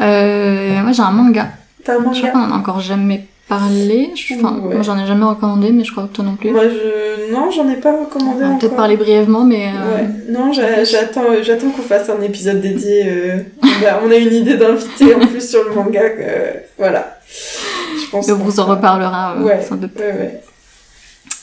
[0.00, 1.48] Euh, moi j'ai un manga.
[1.84, 4.10] T'as un Je crois manga qu'on en a encore jamais parlé.
[4.14, 4.74] Je- Enfin, Ouais.
[4.74, 6.50] moi j'en ai jamais recommandé, mais je crois que toi non plus.
[6.50, 7.32] Moi, je...
[7.32, 10.84] Non, j'en ai pas recommandé On va peut-être parler brièvement, mais euh, Ouais, non, j'a-
[10.84, 13.04] j'attends, j'attends qu'on fasse un épisode dédié.
[13.06, 16.00] euh, on, a, on une idée d'invité en plus sur le manga.
[16.02, 17.18] euh, voilà.
[17.28, 19.62] Je pense on qu'on vous en reparlera euh, Ouais.
[19.62, 19.96] sans doute.
[19.98, 20.40] Ouais, ouais.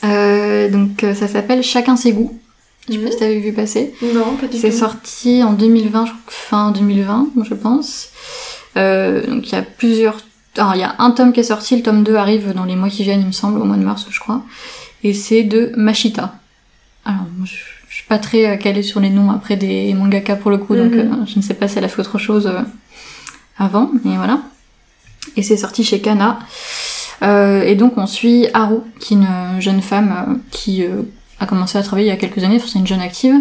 [0.04, 2.38] Euh, donc euh, ça s'appelle Chacun ses goûts.
[2.88, 3.94] Je sais pas si t'avais vu passer.
[4.02, 8.10] Non, pas du C'est sorti en 2020, je crois fin 2020, je pense.
[8.76, 10.18] Euh, donc il y a plusieurs...
[10.58, 12.76] Alors il y a un tome qui est sorti, le tome 2 arrive dans les
[12.76, 14.42] mois qui viennent, il me semble, au mois de mars, je crois.
[15.02, 16.34] Et c'est de Machita.
[17.06, 17.54] Alors, je,
[17.88, 20.76] je suis pas très euh, calée sur les noms après des mangaka pour le coup,
[20.76, 22.52] donc euh, je ne sais pas si elle a fait autre chose
[23.56, 24.40] avant, mais voilà.
[25.36, 26.38] Et c'est sorti chez Kana.
[27.22, 31.02] Euh, et donc on suit Haru, qui est une jeune femme euh, qui euh,
[31.40, 33.34] a commencé à travailler il y a quelques années, enfin, c'est une jeune active,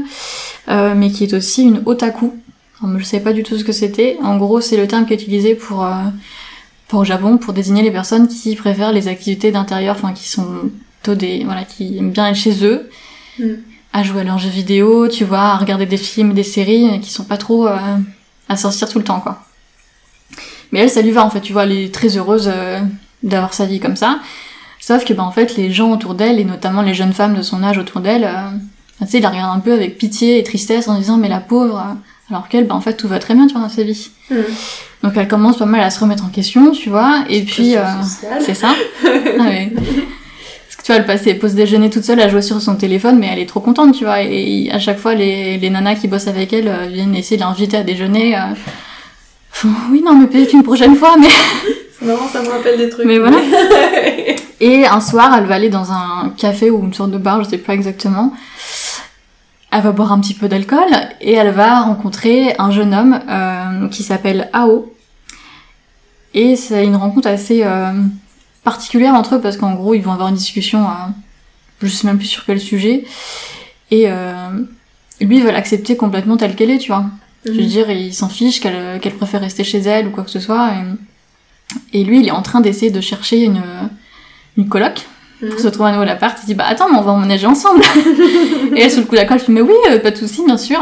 [0.69, 2.33] euh, mais qui est aussi une otaku.
[2.83, 4.17] Alors, je savais pas du tout ce que c'était.
[4.21, 5.91] En gros, c'est le terme qui est utilisé pour, euh,
[6.87, 10.47] pour au Japon pour désigner les personnes qui préfèrent les activités d'intérieur, enfin qui sont
[11.01, 12.89] plutôt des voilà, qui aiment bien être chez eux,
[13.39, 13.53] Mm.
[13.93, 17.11] à jouer à leurs jeux vidéo, tu vois, à regarder des films, des séries, qui
[17.11, 17.77] sont pas trop euh,
[18.49, 19.43] à sortir tout le temps, quoi.
[20.71, 22.79] Mais elle, ça lui va en fait, tu vois, elle est très heureuse euh,
[23.23, 24.19] d'avoir sa vie comme ça.
[24.79, 27.41] Sauf que, bah, en fait, les gens autour d'elle, et notamment les jeunes femmes de
[27.41, 28.49] son âge autour d'elle, euh,
[28.99, 31.39] tu sais, ils la regardent un peu avec pitié et tristesse en disant, mais la
[31.39, 31.81] pauvre,
[32.29, 34.09] alors qu'elle, bah, en fait, tout va très bien, tu vois, dans sa vie.
[34.29, 34.35] Mm.
[35.03, 37.83] Donc elle commence pas mal à se remettre en question, tu vois, et puis, euh,
[38.39, 38.73] c'est ça.
[39.05, 39.73] Ah ouais.
[39.75, 43.27] Parce que tu vois, elle pose déjeuner toute seule à jouer sur son téléphone, mais
[43.31, 44.21] elle est trop contente, tu vois.
[44.21, 47.41] Et à chaque fois, les, les nanas qui bossent avec elle euh, viennent essayer de
[47.41, 48.35] l'inviter à déjeuner.
[48.35, 48.39] euh,
[49.51, 51.27] font, oui, non, mais peut-être une prochaine fois, mais...
[52.03, 53.05] Marrant, ça me rappelle des trucs.
[53.05, 53.37] Mais voilà.
[54.59, 57.49] Et un soir, elle va aller dans un café ou une sorte de bar, je
[57.49, 58.33] sais pas exactement.
[59.71, 60.87] Elle va boire un petit peu d'alcool
[61.19, 64.93] et elle va rencontrer un jeune homme euh, qui s'appelle Ao.
[66.35, 67.91] Et c'est une rencontre assez euh,
[68.63, 70.93] particulière entre eux parce qu'en gros, ils vont avoir une discussion, euh,
[71.81, 73.03] je sais même plus sur quel sujet.
[73.91, 74.49] Et euh,
[75.19, 77.05] lui, il va l'accepter complètement telle qu'elle est, tu vois.
[77.45, 77.65] Je veux Mhm.
[77.67, 80.69] dire, il s'en fiche qu'elle préfère rester chez elle ou quoi que ce soit.
[80.69, 80.83] Et,
[81.93, 83.61] et lui, il est en train d'essayer de chercher une,
[84.57, 85.05] une coloc
[85.41, 85.49] Mhm.
[85.49, 86.37] pour se trouver à nouveau l'appart.
[86.43, 87.81] Il dit Bah attends, mais on va emménager ensemble.
[88.75, 90.57] et elle, sous le coup d'alcool, elle fait Mais oui, euh, pas de soucis, bien
[90.57, 90.79] sûr.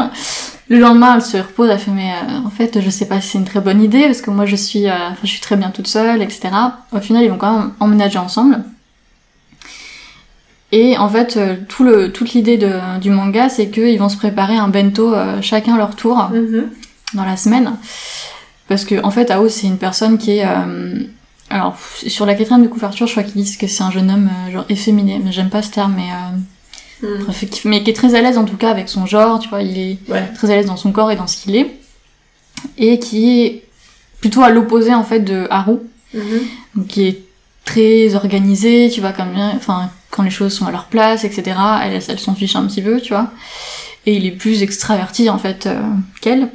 [0.68, 3.28] Le lendemain, elle se repose, elle fait Mais euh, en fait, je sais pas si
[3.30, 5.70] c'est une très bonne idée parce que moi, je suis, euh, je suis très bien
[5.70, 6.50] toute seule, etc.
[6.92, 8.62] Au final, ils vont quand même emménager ensemble.
[10.70, 12.58] Et en fait, euh, tout le, toute l'idée
[13.00, 16.68] du manga, c'est qu'ils vont se préparer un bento euh, chacun leur tour Mhm.
[17.14, 17.72] dans la semaine.
[18.72, 20.46] Parce que, en fait, Ao, c'est une personne qui est.
[20.46, 21.02] euh,
[21.50, 24.30] alors, sur la quatrième de couverture, je crois qu'ils disent que c'est un jeune homme
[24.48, 26.08] euh, genre efféminé, mais j'aime pas ce terme, mais,
[27.06, 29.38] euh, bref, qui- mais qui est très à l'aise en tout cas avec son genre,
[29.40, 30.26] tu vois, il est Ouais.
[30.34, 31.70] très à l'aise dans son corps et dans ce qu'il est.
[32.78, 33.64] Et qui est
[34.22, 35.76] plutôt à l'opposé en fait de Haru,
[36.14, 36.22] Mhm.
[36.76, 37.20] donc qui est
[37.66, 41.42] très organisé, tu vois, comme enfin, quand les choses sont à leur place, etc.
[41.84, 43.30] Elle, elle s'en fiche un petit peu, tu vois.
[44.06, 45.80] Et il est plus extraverti, en fait, euh,
[46.22, 46.48] qu'elle.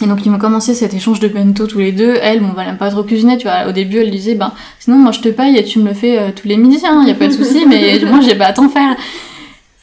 [0.00, 2.16] Et donc, ils vont commencer cet échange de bento tous les deux.
[2.22, 3.66] Elle, bon, bah, elle aime pas trop cuisiner, tu vois.
[3.68, 6.18] Au début, elle disait, ben, sinon, moi, je te paye et tu me le fais
[6.18, 8.52] euh, tous les midis, hein, y a pas de souci, mais moi, j'ai pas à
[8.52, 8.96] t'en faire.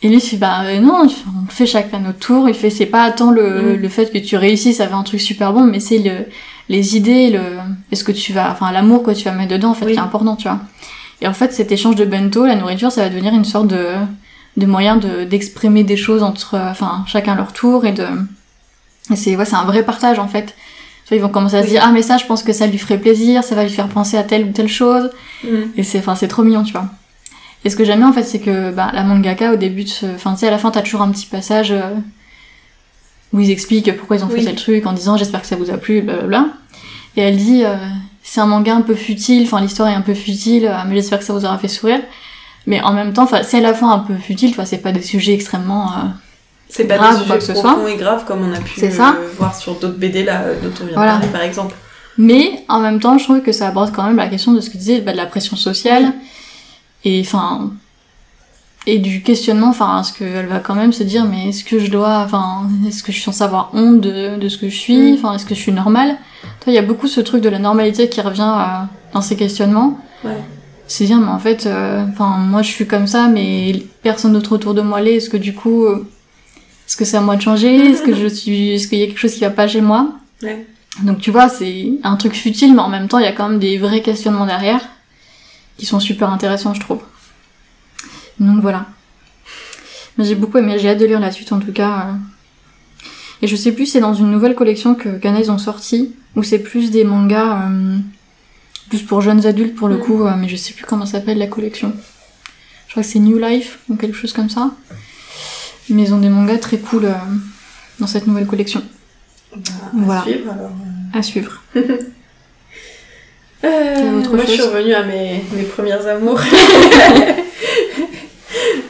[0.02, 2.48] Et lui, il fait, bah, euh, non, on fait chacun notre tour.
[2.48, 3.82] Il fait, c'est pas tant le, Mm.
[3.82, 6.26] le fait que tu réussisses à faire un truc super bon, mais c'est le,
[6.70, 7.40] les idées, le,
[7.92, 9.94] est-ce que tu vas, enfin, l'amour que tu vas mettre dedans, en fait, Oui.
[9.94, 10.60] qui est important, tu vois.
[11.22, 13.88] Et en fait, cet échange de bento, la nourriture, ça va devenir une sorte de,
[14.58, 18.06] de moyen de, d'exprimer des choses entre, euh, enfin, chacun leur tour et de,
[19.14, 20.56] c'est, ouais, c'est un vrai partage, en fait.
[21.12, 22.98] Ils vont commencer à se dire, ah, mais ça, je pense que ça lui ferait
[22.98, 25.12] plaisir, ça va lui faire penser à telle ou telle chose.
[25.44, 25.72] Mhm.
[25.78, 26.88] Et c'est, enfin, c'est trop mignon, tu vois.
[27.64, 30.34] Et ce que j'aime bien, en fait, c'est que, bah, la mangaka, au début enfin,
[30.34, 31.94] tu sais, à la fin, t'as toujours un petit passage, euh,
[33.34, 35.70] où ils expliquent pourquoi ils ont fait tel truc, en disant, j'espère que ça vous
[35.70, 36.48] a plu, blablabla.
[37.18, 37.76] Et elle dit, euh,
[38.24, 41.20] c'est un manga un peu futile, enfin, l'histoire est un peu futile, euh, mais j'espère
[41.20, 42.02] que ça vous aura fait sourire.
[42.68, 44.80] Mais en même temps, enfin, c'est à la fois un peu futile, tu vois, c'est
[44.80, 45.96] pas des sujets extrêmement, euh,
[46.70, 48.80] C'est pas Grave des ou quoi que ce profonds et graves comme on a pu
[48.80, 49.16] C'est euh, ça.
[49.38, 51.14] voir sur d'autres BD là, euh, dont on vient Voilà.
[51.16, 51.76] de parler par exemple.
[52.18, 54.68] Mais en même temps, je trouve que ça aborde quand même la question de ce
[54.68, 56.14] que tu disais, bah, de la pression sociale
[57.04, 57.72] et enfin
[58.88, 59.70] et du questionnement.
[59.70, 63.02] Enfin, est-ce qu'elle va quand même se dire, mais est-ce que je dois, enfin, est-ce
[63.04, 65.16] que je suis censée avoir honte de, de ce que je suis, Mm.
[65.16, 66.18] enfin, est-ce que je suis normale?
[66.62, 69.36] Toi, il y a beaucoup ce truc de la normalité qui revient euh, dans ces
[69.36, 70.00] questionnements.
[70.24, 70.32] Ouais.
[70.88, 74.54] c'est dire mais en fait euh, enfin moi je suis comme ça mais personne d'autre
[74.54, 76.08] autour de moi l'est est-ce que du coup euh,
[76.88, 77.76] est-ce que c'est à moi de changer?
[77.92, 80.14] Est-ce que je suis est-ce qu'il y a quelque chose qui va pas chez moi?
[80.44, 80.66] Ouais.
[81.04, 83.48] donc tu vois c'est un truc futile mais en même temps il y a quand
[83.50, 84.82] même des vrais questionnements derrière
[85.78, 87.02] qui sont super intéressants je trouve
[88.40, 88.86] donc voilà
[90.18, 92.14] mais j'ai beaucoup aimé j'ai hâte de lire la suite en tout cas euh.
[93.42, 96.44] et je sais plus c'est dans une nouvelle collection que Kana ils ont sorti où
[96.44, 97.98] c'est plus des mangas euh,
[98.90, 100.02] plus pour jeunes adultes pour le Mm.
[100.02, 101.92] coup, euh, mais je sais plus comment s'appelle la collection.
[102.88, 104.72] Je crois que c'est New Life ou quelque chose comme ça.
[105.90, 107.14] Mais ils ont des mangas très cool euh,
[108.00, 108.82] dans cette nouvelle collection.
[109.56, 109.62] Bah,
[109.94, 110.22] Voilà.
[110.22, 110.72] À suivre alors.
[111.14, 111.64] À suivre.
[113.64, 116.40] Euh, autre moi, je suis revenue à mes, mes premières amours.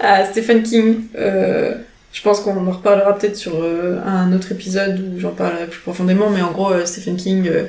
[0.01, 1.03] à Stephen King.
[1.17, 1.75] Euh,
[2.15, 5.81] je pense qu'on en reparlera peut-être sur euh, un autre épisode où j'en parlerai plus
[5.81, 7.65] profondément, mais en gros, euh, Stephen King, euh,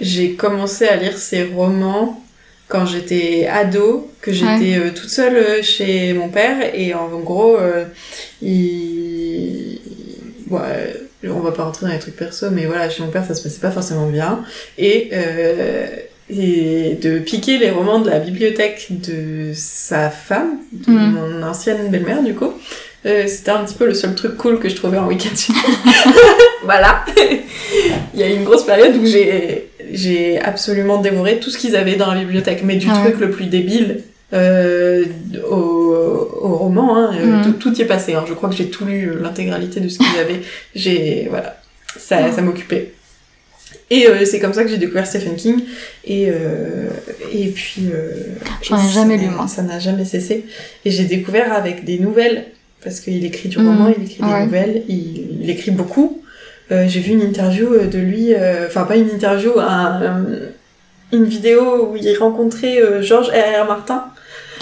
[0.00, 2.20] j'ai commencé à lire ses romans
[2.74, 7.56] quand j'étais ado, que j'étais euh, toute seule euh, chez mon père, et en, gros,
[7.56, 7.84] euh,
[8.42, 9.78] il...
[10.48, 10.58] Bon,
[11.28, 13.44] on va pas rentrer dans les trucs perso, mais voilà, chez mon père, ça se
[13.44, 14.40] passait pas forcément bien.
[14.76, 15.86] Et, euh,
[16.28, 21.12] et de piquer les romans de la bibliothèque de sa femme, de Mhm.
[21.12, 22.54] mon ancienne belle-mère, du coup.
[23.06, 25.52] Euh, c'était un petit peu le seul truc cool que je trouvais en week-end.
[26.64, 27.04] voilà.
[28.14, 31.76] Il y a eu une grosse période où j'ai j'ai absolument dévoré tout ce qu'ils
[31.76, 33.10] avaient dans la bibliothèque, mais du Ah ouais.
[33.10, 34.00] truc le plus débile
[34.32, 35.04] euh,
[35.50, 35.56] au,
[36.42, 36.96] au roman.
[36.96, 37.42] Hein, euh, Mhm.
[37.44, 38.14] tout, tout y est passé.
[38.14, 38.24] Hein.
[38.28, 40.40] Je crois que j'ai tout lu, euh, l'intégralité de ce qu'ils avaient.
[40.74, 41.60] J'ai voilà,
[41.96, 42.92] ça, ça m'occupait.
[43.90, 45.60] Et euh, c'est comme ça que j'ai découvert Stephen King.
[46.04, 46.88] Et, euh,
[47.32, 47.86] et puis.
[48.62, 49.46] J'en ai jamais lu, moi.
[49.46, 50.44] Ça n'a jamais cessé.
[50.84, 52.46] Et j'ai découvert avec des nouvelles,
[52.82, 53.66] parce qu'il écrit du Mhm.
[53.68, 56.22] roman, il écrit des nouvelles, il, il écrit beaucoup.
[56.72, 59.66] Euh, j'ai vu une interview euh, de lui, euh, enfin pas une interview, un,
[60.02, 60.26] un-
[61.12, 63.66] une vidéo où il rencontrait euh, George R.R.
[63.66, 64.04] Martin.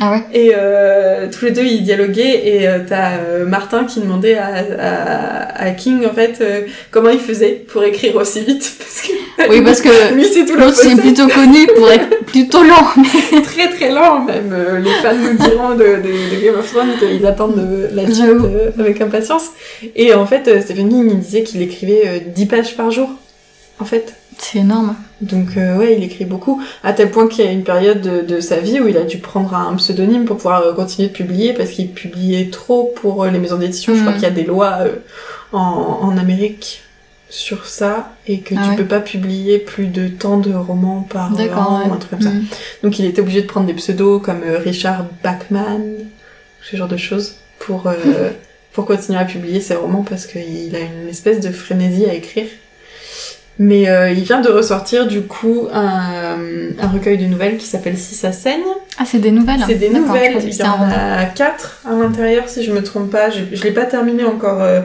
[0.00, 4.00] Ah ouais Et euh, tous les deux, ils dialoguaient et euh, t'as euh, Martin qui
[4.00, 8.72] demandait à, à, à King, en fait, euh, comment il faisait pour écrire aussi vite.
[8.78, 12.62] Parce que Oui, parce que lui, c'est tout l'autre c'est plutôt connu pour être plutôt
[12.62, 12.87] lent.
[13.42, 14.55] très très lent même.
[14.83, 18.26] Les fans nous diront de, de, de Game of Thrones qu'ils attendent de, la suite
[18.78, 19.46] avec impatience.
[19.96, 23.09] Et en fait, Stephen King, il disait qu'il écrivait euh, 10 pages par jour,
[23.78, 24.14] en fait.
[24.38, 24.95] C'est énorme.
[25.21, 28.21] Donc euh, ouais, il écrit beaucoup, à tel point qu'il y a une période de,
[28.23, 31.12] de sa vie où il a dû prendre un pseudonyme pour pouvoir euh, continuer de
[31.12, 33.95] publier, parce qu'il publiait trop pour euh, les maisons d'édition.
[33.95, 34.18] Je crois Mhm.
[34.18, 34.97] qu'il y a des lois euh,
[35.53, 35.59] en,
[36.03, 36.83] en Amérique
[37.29, 38.77] sur ça, et que Ah tu ouais.
[38.77, 41.90] peux pas publier plus de tant de romans par an, ouais.
[41.90, 42.29] un truc comme ça.
[42.31, 42.45] Mm.
[42.83, 45.81] Donc il était obligé de prendre des pseudos comme euh, Richard Bachman,
[46.62, 47.95] ce genre de choses, pour, euh,
[48.73, 52.47] pour continuer à publier ses romans parce qu'il a une espèce de frénésie à écrire.
[53.58, 56.36] Mais euh, il vient de ressortir du coup un,
[56.80, 58.62] un recueil de nouvelles qui s'appelle Si ça saigne.
[58.98, 62.64] Ah, c'est des nouvelles C'est des nouvelles, il y en a quatre à l'intérieur si
[62.64, 63.30] je me trompe pas.
[63.30, 64.62] Je, je l'ai pas terminé encore.
[64.62, 64.80] euh,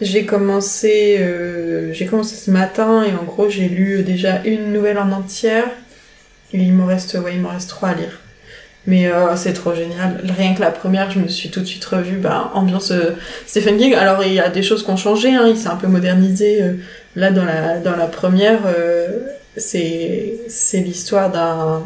[0.00, 4.98] j'ai commencé, euh, j'ai commencé ce matin et en gros j'ai lu déjà une nouvelle
[4.98, 5.64] en entière.
[6.52, 8.20] Et il m'en reste, ouais, il m'en reste trois à lire.
[8.86, 10.22] Mais euh, c'est trop génial.
[10.38, 13.10] Rien que la première, je me suis tout de suite revue, bah, ambiance euh,
[13.46, 13.94] Stephen King.
[13.94, 16.62] Alors il y a des choses qui ont changé, hein, il s'est un peu modernisé.
[16.62, 16.72] euh,
[17.16, 19.08] là dans la dans la première, euh,
[19.56, 20.38] c'est
[20.74, 21.82] l'histoire d'un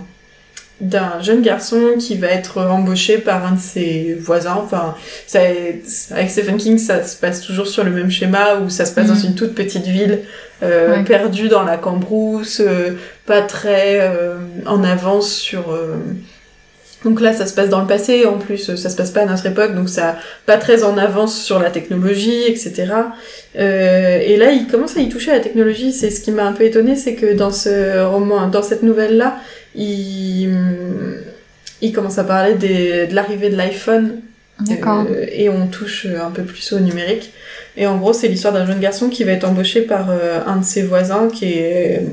[0.81, 4.59] d'un jeune garçon qui va être embauché par un de ses voisins.
[4.65, 4.95] Enfin,
[5.27, 8.95] ça, avec Stephen King, ça se passe toujours sur le même schéma où ça se
[8.95, 10.21] passe dans une toute petite ville
[10.63, 11.05] euh, Ouais.
[11.05, 12.93] perdue dans la cambrousse, euh,
[13.27, 15.77] pas très euh, en avance sur.
[17.05, 19.23] Euh, Donc là, ça se passe dans le passé, en plus, ça se passe pas
[19.23, 22.93] à notre époque, donc ça pas très en avance sur la technologie, etc.
[23.59, 25.93] Euh, et là, il commence à y toucher à la technologie.
[25.93, 29.39] C'est ce qui m'a un peu étonné, c'est que dans ce roman, dans cette nouvelle-là,
[29.75, 30.51] il,
[31.83, 34.21] il commence à parler des, de l'arrivée de l'iPhone
[34.61, 35.07] D'accord.
[35.11, 37.33] euh, et on touche euh, un peu plus au numérique.
[37.77, 40.57] Et en gros, c'est l'histoire d'un jeune garçon qui va être embauché par euh, un
[40.57, 42.05] de ses voisins qui est,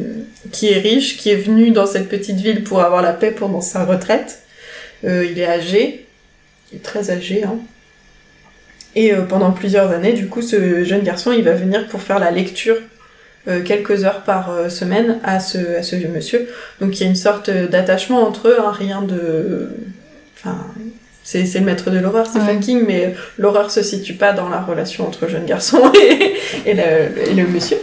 [0.51, 3.61] qui est riche, qui est venu dans cette petite ville pour avoir la paix pendant
[3.61, 4.39] sa retraite.
[5.05, 6.05] Euh, il est âgé,
[6.71, 7.57] il est très âgé, hein.
[8.95, 12.19] Et euh, pendant plusieurs années, du coup, ce jeune garçon, il va venir pour faire
[12.19, 12.77] la lecture
[13.47, 16.49] euh, quelques heures par semaine à ce, à ce vieux monsieur.
[16.81, 19.69] Donc il y a une sorte d'attachement entre eux, hein, rien de...
[20.35, 20.57] Enfin,
[21.23, 22.59] c'est c'est le maître de l'horreur, Stephen Ouais.
[22.59, 26.73] King, mais l'horreur se situe pas dans la relation entre le jeune garçon et, et,
[26.73, 27.77] le, et le monsieur.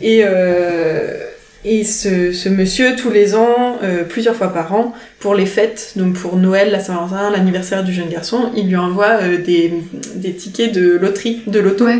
[0.00, 1.29] Et, euh,
[1.64, 5.92] et ce, ce monsieur, tous les ans, euh, plusieurs fois par an, pour les fêtes,
[5.96, 9.72] donc pour Noël, la Saint-Valentin, l'anniversaire du jeune garçon, il lui envoie euh, des,
[10.14, 11.98] des tickets de loterie, de loto Ouais.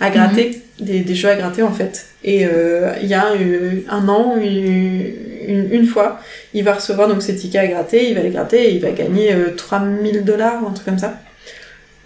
[0.00, 2.06] à gratter, des, des jeux à gratter en fait.
[2.24, 6.20] Et euh, il y a euh, un an, une, une, fois,
[6.54, 8.92] il va recevoir donc ses tickets à gratter, il va les gratter et il va
[8.92, 11.20] gagner euh, 3000 dollars ou un truc comme ça.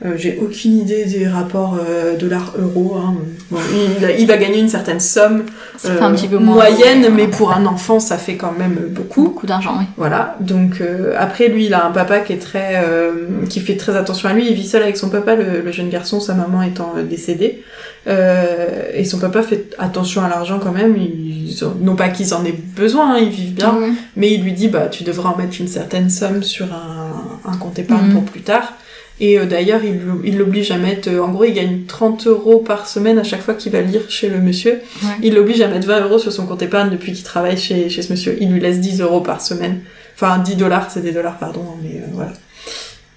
[0.05, 2.97] Euh, J'ai aucune idée des rapports euh, dollars-euros.
[2.99, 3.15] Hein.
[3.51, 5.45] Bon, il, il va gagner une certaine somme
[5.89, 6.55] un petit peu moins.
[6.57, 9.23] moyenne, mais pour un enfant, ça fait quand même beaucoup.
[9.25, 9.87] Beaucoup d'argent, oui.
[9.97, 13.77] Voilà, donc euh, après lui il a un papa qui est très euh, qui fait
[13.77, 16.35] très attention à lui, il vit seul avec son papa, le, le jeune garçon, sa
[16.35, 17.63] maman étant euh, décédée.
[18.07, 22.35] Euh, et son papa fait attention à l'argent quand même, ils ont- non pas qu'ils
[22.35, 23.75] en aient besoin, hein, ils vivent bien,
[24.17, 27.57] mais il lui dit bah tu devras en mettre une certaine somme sur un, un
[27.57, 28.13] compte épargne Mhm.
[28.13, 28.75] pour plus tard.
[29.19, 32.27] Et euh, d'ailleurs, il l'o- il l'oblige à mettre, euh, en gros, il gagne 30
[32.27, 34.73] euros par semaine à chaque fois qu'il va lire chez le monsieur.
[35.03, 35.09] Ouais.
[35.23, 38.03] Il l'oblige à mettre 20 euros sur son compte épargne depuis qu'il travaille chez, chez
[38.03, 38.37] ce monsieur.
[38.41, 39.81] Il lui laisse 10 euros par semaine.
[40.15, 42.33] Enfin, 10 dollars, c'est des dollars, pardon, hein, mais euh, voilà.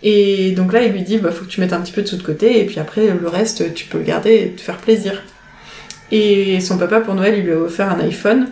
[0.02, 2.08] Et donc là, il lui dit, bah, faut que tu mettes un petit peu de
[2.08, 4.78] sous de côté, et puis après, le reste, tu peux le garder et te faire
[4.78, 5.22] plaisir.
[6.12, 8.48] Et son papa, pour Noël, il lui a offert un iPhone.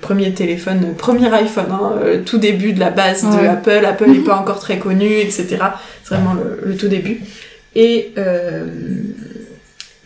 [0.00, 3.46] Premier téléphone, euh, premier iPhone, hein, euh, tout début de la base de Ouais.
[3.46, 3.84] Apple.
[3.86, 5.58] Apple n'est pas encore très connu, etc.
[6.10, 7.20] Vraiment le, le tout début.
[7.74, 8.66] Et, euh,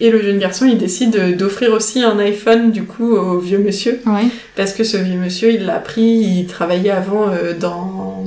[0.00, 3.58] et le jeune garçon, il décide de- d'offrir aussi un iPhone, du coup, au vieux
[3.58, 4.00] monsieur.
[4.06, 4.26] Ouais.
[4.56, 8.24] Parce que ce vieux monsieur, il l'a pris, il travaillait avant euh, dans,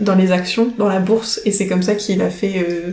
[0.00, 2.90] dans les actions, dans la bourse, et c'est comme ça qu'il a fait euh,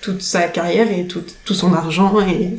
[0.00, 2.50] toute sa carrière et tout, tout son argent et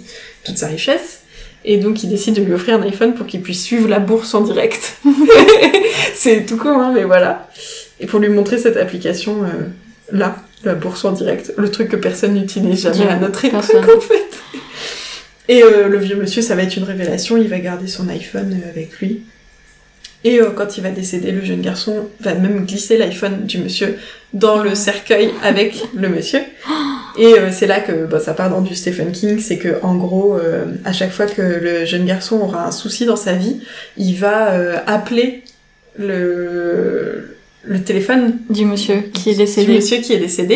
[0.44, 1.22] toute sa richesse.
[1.68, 4.36] Et donc il décide de lui offrir un iPhone pour qu'il puisse suivre la bourse
[4.36, 4.98] en direct.
[6.14, 7.50] c'est tout con, hein, mais voilà.
[8.00, 9.48] Et pour lui montrer cette application euh,
[10.12, 14.00] là, la bourse en direct, le truc que personne n'utilise jamais à notre époque en
[14.00, 14.60] fait.
[15.48, 18.60] Et euh, le vieux monsieur, ça va être une révélation, il va garder son iPhone
[18.66, 19.22] euh, avec lui.
[20.26, 23.96] Et euh, quand il va décéder, le jeune garçon va même glisser l'iPhone du monsieur
[24.34, 26.42] dans le cercueil avec le monsieur.
[27.18, 29.96] Et euh, c'est là que bah, ça part dans du Stephen King, c'est que en
[29.96, 33.62] gros, euh, à chaque fois que le jeune garçon aura un souci dans sa vie,
[33.98, 35.44] il va appeler
[35.98, 37.35] le,
[37.68, 39.74] le téléphone Du monsieur qui est du décédé.
[39.74, 40.56] monsieur qui est décédé.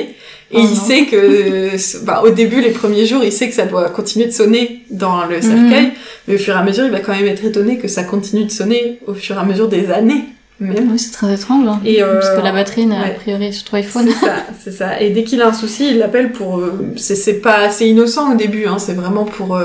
[0.51, 0.75] Et Oh il non.
[0.75, 4.31] sait que, bah, au début, les premiers jours, il sait que ça doit continuer de
[4.31, 5.91] sonner dans le cercueil, Mhm.
[6.27, 8.45] mais au fur et à mesure, il va quand même être étonné que ça continue
[8.45, 10.23] de sonner au fur et à mesure des années,
[10.59, 10.89] même.
[10.91, 11.67] Oui, c'est très étrange.
[11.67, 11.79] hein.
[11.85, 13.13] Et, euh, Parce que la batterie, n'a- a ouais.
[13.15, 14.07] priori, sur ton iPhone.
[14.07, 14.99] C'est ça, c'est ça.
[15.01, 16.57] Et dès qu'il a un souci, il l'appelle pour.
[16.57, 18.65] euh, c'est pas, c'est innocent au début.
[18.65, 19.55] Hein, c'est vraiment pour.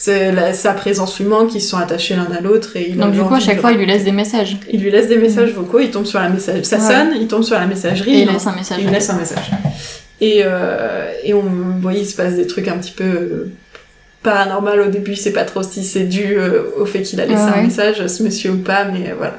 [0.00, 3.20] C'est sa présence manque, ils se sont attachés l'un à l'autre et il Donc, du
[3.20, 4.56] coup, à chaque de- fois, il lui laisse des messages.
[4.72, 6.82] il lui laisse des messages vocaux, il tombe sur la message, ça Ouais.
[6.82, 8.78] sonne, il tombe sur la messagerie, Et il il laisse un message.
[8.78, 9.50] Et il laisse un message.
[10.20, 11.42] Et, euh, et on
[11.80, 13.52] voit, il se passe des trucs un petit peu euh,
[14.22, 17.42] paranormal au début, c'est pas trop si c'est dû euh, au fait qu'il a laissé
[17.44, 19.38] Ouais, un message, ce monsieur ou pas, mais voilà.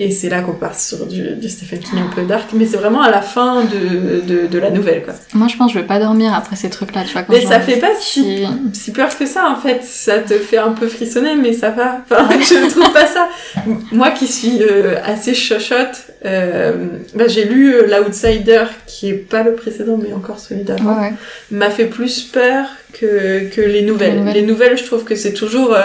[0.00, 2.76] Et c'est là qu'on part sur du, du Stephen King un peu dark, mais c'est
[2.76, 5.12] vraiment à la fin de, de, de la nouvelle, quoi.
[5.34, 7.22] Moi, je pense que je vais pas dormir après ces trucs-là, tu vois.
[7.22, 9.82] Quand Mais ça fait pas si, si- peur que ça, en fait.
[9.82, 11.98] Ça te fait un peu frissonner, mais ça va.
[12.08, 13.28] Enfin, je trouve pas ça.
[13.92, 16.74] Moi qui suis euh, assez chochotte, euh,
[17.16, 20.96] bah, j'ai lu euh, L'Outsider, qui est pas le précédent, mais encore celui d'avant.
[21.00, 21.12] Ouais,
[21.50, 24.24] m'a fait plus peur que, que les nouvelles.
[24.26, 24.78] Les Les nouvelles.
[24.78, 25.76] je trouve que c'est toujours...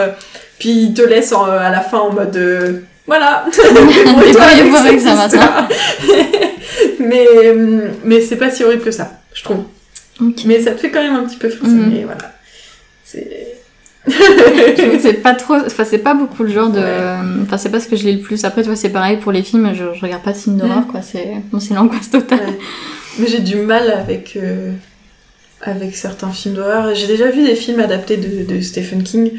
[0.59, 2.83] puis ils te laissent en- à la fin en mode...
[3.07, 3.13] euh,
[4.31, 5.67] voilà avec ça histoire.
[6.99, 7.25] mais
[8.03, 9.63] mais c'est pas si horrible que ça, je trouve.
[10.45, 12.05] Mais ça te fait quand même un petit peu frissonner, Mhm.
[12.05, 12.33] voilà.
[13.03, 13.47] C'est...
[15.01, 17.15] C'est pas trop, enfin c'est pas beaucoup le genre de, Ouais.
[17.43, 18.43] enfin c'est pas ce que je lis le plus.
[18.43, 20.87] Après tu vois c'est pareil pour les films, je, je regarde pas de films d'horreur
[20.87, 22.39] quoi, c'est, bon, c'est l'angoisse totale.
[22.39, 22.57] Ouais.
[23.19, 24.71] Mais j'ai du mal avec, euh,
[25.61, 26.93] avec certains films d'horreur.
[26.95, 29.31] J'ai déjà vu des films adaptés de, de Stephen King.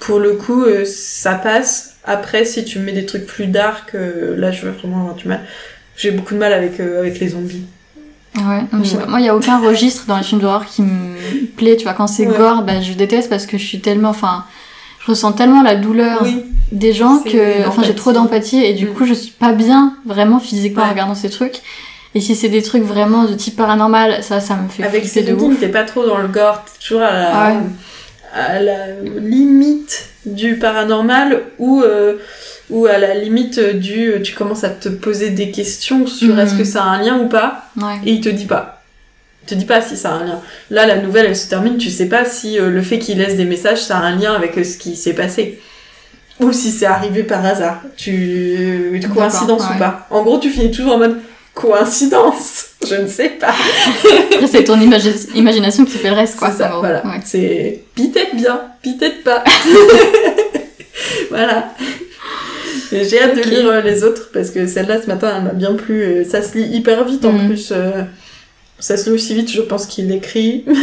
[0.00, 1.94] Pour le coup, euh, ça passe.
[2.08, 5.28] Après, si tu mets des trucs plus dark, euh, là, je vais vraiment avoir du
[5.28, 5.40] mal.
[5.96, 7.64] J'ai beaucoup de mal avec, euh, avec les zombies.
[8.36, 8.60] Ouais.
[8.72, 9.02] non, je sais Ouais.
[9.04, 9.08] pas.
[9.10, 11.16] Moi il y a aucun registre dans les films d'horreur qui me
[11.56, 12.36] plaît, tu vois quand c'est Ouais.
[12.36, 14.44] gore, bah je déteste parce que je suis tellement, enfin
[15.00, 16.44] je ressens tellement la douleur Oui.
[16.70, 18.94] des gens que, enfin j'ai trop d'empathie et du Mm.
[18.94, 21.56] coup je suis pas bien vraiment physiquement en regardant ces trucs.
[22.14, 25.32] Et si c'est des trucs vraiment de type paranormal, ça, ça me fait Avec flipper
[25.32, 25.58] de ouf.
[25.58, 27.56] T'es pas trop dans le gore, t'es toujours à la, Ah ouais.
[28.34, 28.86] À la
[29.20, 32.16] limite du paranormal ou, euh,
[32.70, 36.40] ou à la limite du tu commences à te poser des questions sur Mhm.
[36.40, 37.94] est-ce que ça a un lien ou pas Ouais.
[38.04, 38.82] et il te dit pas.
[39.44, 40.40] Il te dit pas si ça a un lien.
[40.70, 43.36] Là, la nouvelle, elle se termine, tu sais pas si euh, le fait qu'il laisse
[43.36, 45.58] des messages, ça a un lien avec euh, ce qui s'est passé.
[46.40, 47.80] Ou si c'est arrivé par hasard.
[47.96, 48.90] Tu...
[48.92, 50.06] Une coïncidence ou pas.
[50.10, 51.16] En gros, tu finis toujours en mode
[51.54, 52.66] coïncidence.
[52.86, 53.54] Je ne sais pas.
[54.46, 56.50] C'est ton imagi- imagination qui fait le reste, quoi.
[56.50, 57.04] C'est ça, voilà.
[57.04, 57.20] Ouais.
[57.24, 59.42] C'est peut-être bien, peut-être pas.
[61.30, 61.72] voilà.
[62.90, 65.74] J'ai hâte de lire euh, les autres parce que celle-là ce matin elle m'a bien
[65.74, 66.02] plu.
[66.02, 67.48] Euh, Ça se lit hyper vite en Mhm.
[67.48, 67.70] plus.
[67.72, 68.02] euh,
[68.78, 70.64] Ça se lit aussi vite, je pense qu'il l'écrit.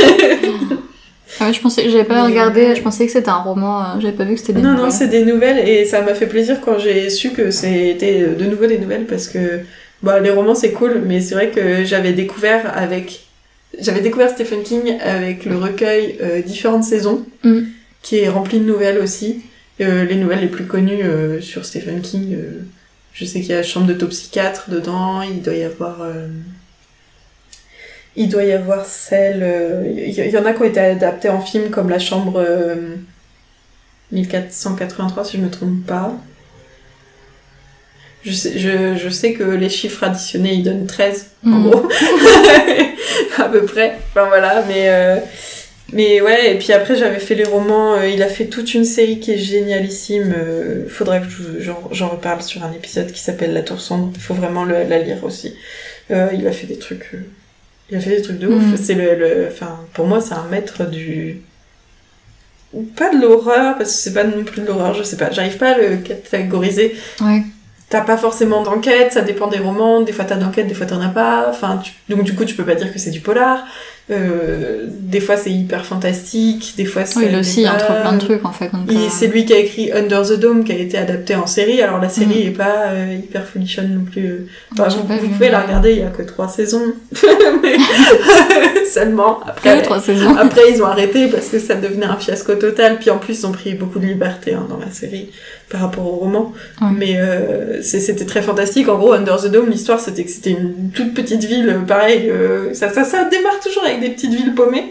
[1.39, 4.23] Ah ouais, je pensais, j'avais pas regardé, je pensais que c'était un roman, j'avais pas
[4.23, 4.91] vu que c'était des Non, non, nouvelles.
[4.91, 8.67] c'est des nouvelles et ça m'a fait plaisir quand j'ai su que c'était de nouveau
[8.67, 9.61] des nouvelles parce que
[10.03, 13.25] bah, les romans c'est cool, mais c'est vrai que j'avais découvert avec.
[13.79, 17.61] J'avais découvert Stephen King avec le recueil euh, Différentes saisons, Mm.
[18.01, 19.41] qui est rempli de nouvelles aussi.
[19.81, 22.37] Euh, les nouvelles les plus connues euh, sur Stephen King,
[23.13, 25.97] je sais qu'il y a Chambre de Topsychiatre dedans, il doit y avoir.
[28.15, 29.43] Il doit y avoir celle.
[29.97, 32.95] Il y, en a qui ont été adaptées en film, comme La Chambre euh,
[34.11, 36.13] 1483, si je me trompe pas.
[38.25, 41.69] Je sais, je, je sais que les chiffres additionnés, ils donnent 13, en Mm.
[41.69, 41.87] gros.
[43.37, 43.97] à peu près.
[44.11, 44.85] Enfin voilà, mais.
[44.89, 45.17] euh,
[45.93, 48.85] mais ouais, et puis après j'avais fait les romans, euh, il a fait toute une
[48.85, 53.53] série qui est génialissime, euh, faudra que je- j'en reparle sur un épisode qui s'appelle
[53.53, 55.53] La Tour Sombre, il faut vraiment le- la lire aussi.
[56.09, 57.11] Euh, il a fait des trucs...
[57.91, 58.77] il a fait des trucs de ouf, Mhm.
[58.77, 59.47] c'est le, le...
[59.51, 61.41] Enfin, pour moi c'est un maître du...
[62.97, 65.57] Pas de l'horreur, parce que c'est pas non plus de l'horreur, je sais pas, j'arrive
[65.57, 66.95] pas à le catégoriser.
[67.21, 67.43] Ouais.
[67.89, 71.01] T'as pas forcément d'enquête, ça dépend des romans, des fois t'as d'enquête, des fois t'en
[71.01, 73.63] as pas, enfin, tu- donc du coup tu peux pas dire que c'est du polar.
[74.11, 77.19] Euh, des fois c'est hyper fantastique, des fois c'est...
[77.19, 78.69] Oui, il aussi entre plein de trucs en fait.
[79.09, 81.81] C'est lui qui a écrit Under the Dome qui a été adapté en série.
[81.81, 82.47] Alors la série Mm.
[82.47, 84.45] est pas euh, hyper folichonne non plus.
[84.73, 86.93] Enfin, vous, vous pouvez la regarder, il y a que trois saisons.
[87.63, 87.77] Mais-
[88.85, 89.39] Seulement.
[89.45, 90.35] Après, trois saisons.
[90.37, 92.97] après ils ont arrêté parce que ça devenait un fiasco total.
[92.99, 95.31] Puis en plus ils ont pris beaucoup de liberté hein, dans la série
[95.69, 96.53] par rapport au roman.
[96.81, 96.87] Ouais.
[96.97, 98.87] Mais euh, c'était très fantastique.
[98.87, 102.29] En gros, Under the Dome, l'histoire c'était que c'était une toute petite ville, euh, pareil.
[102.29, 104.85] euh, ça, ça, ça démarre toujours avec des petites villes paumées.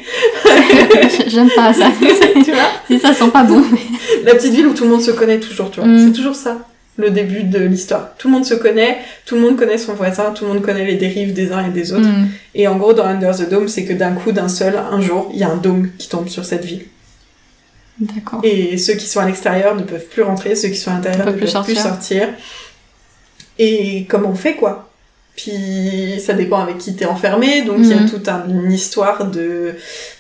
[1.27, 1.87] J'aime pas ça.
[2.45, 3.63] tu vois si ça sent pas bon.
[4.25, 5.89] La petite ville où tout le monde se connaît toujours, tu vois.
[5.89, 6.07] Mm.
[6.07, 6.59] C'est toujours ça,
[6.97, 8.11] le début de l'histoire.
[8.19, 10.87] Tout le monde se connaît, tout le monde connaît son voisin, tout le monde connaît
[10.87, 12.09] les dérives des uns et des autres.
[12.09, 12.29] Mm.
[12.57, 15.31] Et en gros, dans Under the Dome, c'est que d'un coup, d'un seul, un jour,
[15.33, 16.83] il y a un dôme qui tombe sur cette ville.
[18.01, 18.41] D'accord.
[18.43, 21.21] Et ceux qui sont à l'extérieur ne peuvent plus rentrer, ceux qui sont à l'intérieur
[21.27, 22.29] Ne peuvent plus plus sortir.
[23.59, 24.91] Et comment on fait, quoi?
[25.37, 28.11] Puis ça dépend avec qui t'es enfermé, donc il y a Mhm.
[28.11, 29.75] toute un- une histoire de,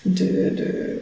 [0.06, 1.00] de, de,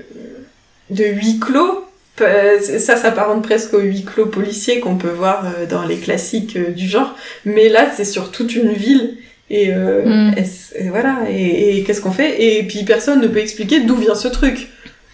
[0.91, 1.85] de huis clos.
[2.19, 6.71] Ça s'apparente presque au huis clos policier qu'on peut voir euh, dans les classiques euh,
[6.71, 7.17] du genre.
[7.45, 9.17] Mais là, c'est sur toute une ville.
[9.51, 12.43] Et, euh, et et voilà, et, et qu'est-ce qu'on fait?
[12.59, 14.69] Et puis personne ne peut expliquer d'où vient ce truc.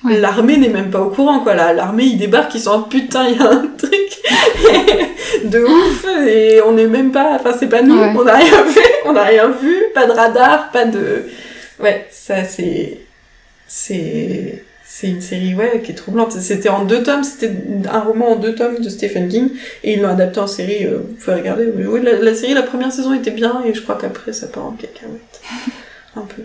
[0.04, 0.18] Ouais.
[0.18, 1.54] L'armée n'est même pas au courant, quoi.
[1.54, 3.92] La- L'armée, ils débarquent, ils sont en putain, il y a un truc
[5.44, 8.12] de ouf, et on n'est même pas, enfin, c'est pas nous, Ouais.
[8.16, 11.24] on n'a rien fait, on n'a rien vu, pas de radar, pas de.
[11.80, 12.98] Ouais, ça, c'est.
[13.66, 14.64] C'est.
[14.90, 16.32] C'est une série, ouais, qui est troublante.
[16.32, 17.52] C'était en deux tomes, c'était
[17.92, 19.50] un roman en deux tomes de Stephen King,
[19.84, 21.70] et ils l'ont adapté en série, euh, vous pouvez regarder.
[21.76, 24.46] Oui, oui, la, la série, la première saison était bien, et je crois qu'après, ça
[24.48, 25.40] part en cacahuète.
[26.16, 26.42] un peu.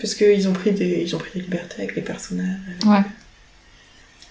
[0.00, 2.46] Parce qu'ils ont pris des, ils ont pris des libertés avec les personnages.
[2.86, 3.02] Ouais.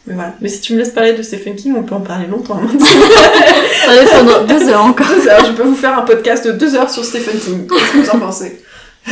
[0.06, 0.34] Mais voilà.
[0.40, 2.60] Mais si tu me laisses parler de Stephen King, on peut en parler longtemps.
[3.88, 5.08] Allez, pendant deux heures encore.
[5.08, 7.68] deux heures, je peux vous faire un podcast de deux heures sur Stephen King.
[7.68, 8.62] Qu'est-ce que vous en pensez?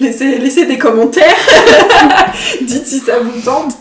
[0.00, 1.36] Laissez, laissez des commentaires.
[2.62, 3.76] Dites si ça vous tente.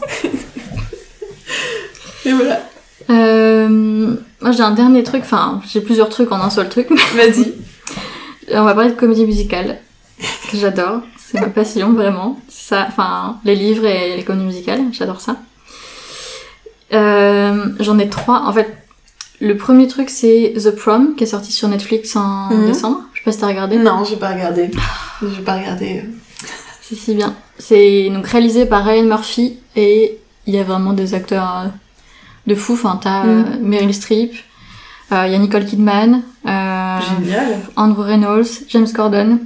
[2.25, 2.69] Et voilà.
[3.09, 6.89] Euh, moi j'ai un dernier truc, enfin j'ai plusieurs trucs en un seul truc.
[7.15, 7.53] Vas-y.
[8.53, 9.79] On va parler de comédie musicale,
[10.51, 11.01] que j'adore.
[11.31, 12.37] C'est ma passion vraiment.
[12.49, 15.37] Ça, enfin les livres et les comédies musicales, j'adore ça.
[16.93, 18.41] Euh, J'en ai trois.
[18.45, 18.75] En fait,
[19.39, 22.65] le premier truc c'est The Prom qui est sorti sur Netflix en Mhm.
[22.67, 22.99] décembre.
[23.13, 23.77] Je sais pas si t'as regardé.
[23.77, 24.71] Non, j'ai pas regardé.
[25.21, 26.03] J'ai pas regardé.
[26.81, 27.33] C'est si bien.
[27.57, 30.17] C'est donc réalisé par Ryan Murphy et
[30.47, 31.67] il y a vraiment des acteurs euh,
[32.47, 32.73] de fou.
[32.73, 33.59] Enfin, t'as euh, Mm.
[33.61, 34.33] Meryl Streep,
[35.13, 37.59] euh, il y a Nicole Kidman, euh, Génial.
[37.77, 39.39] Andrew Reynolds, James Corden.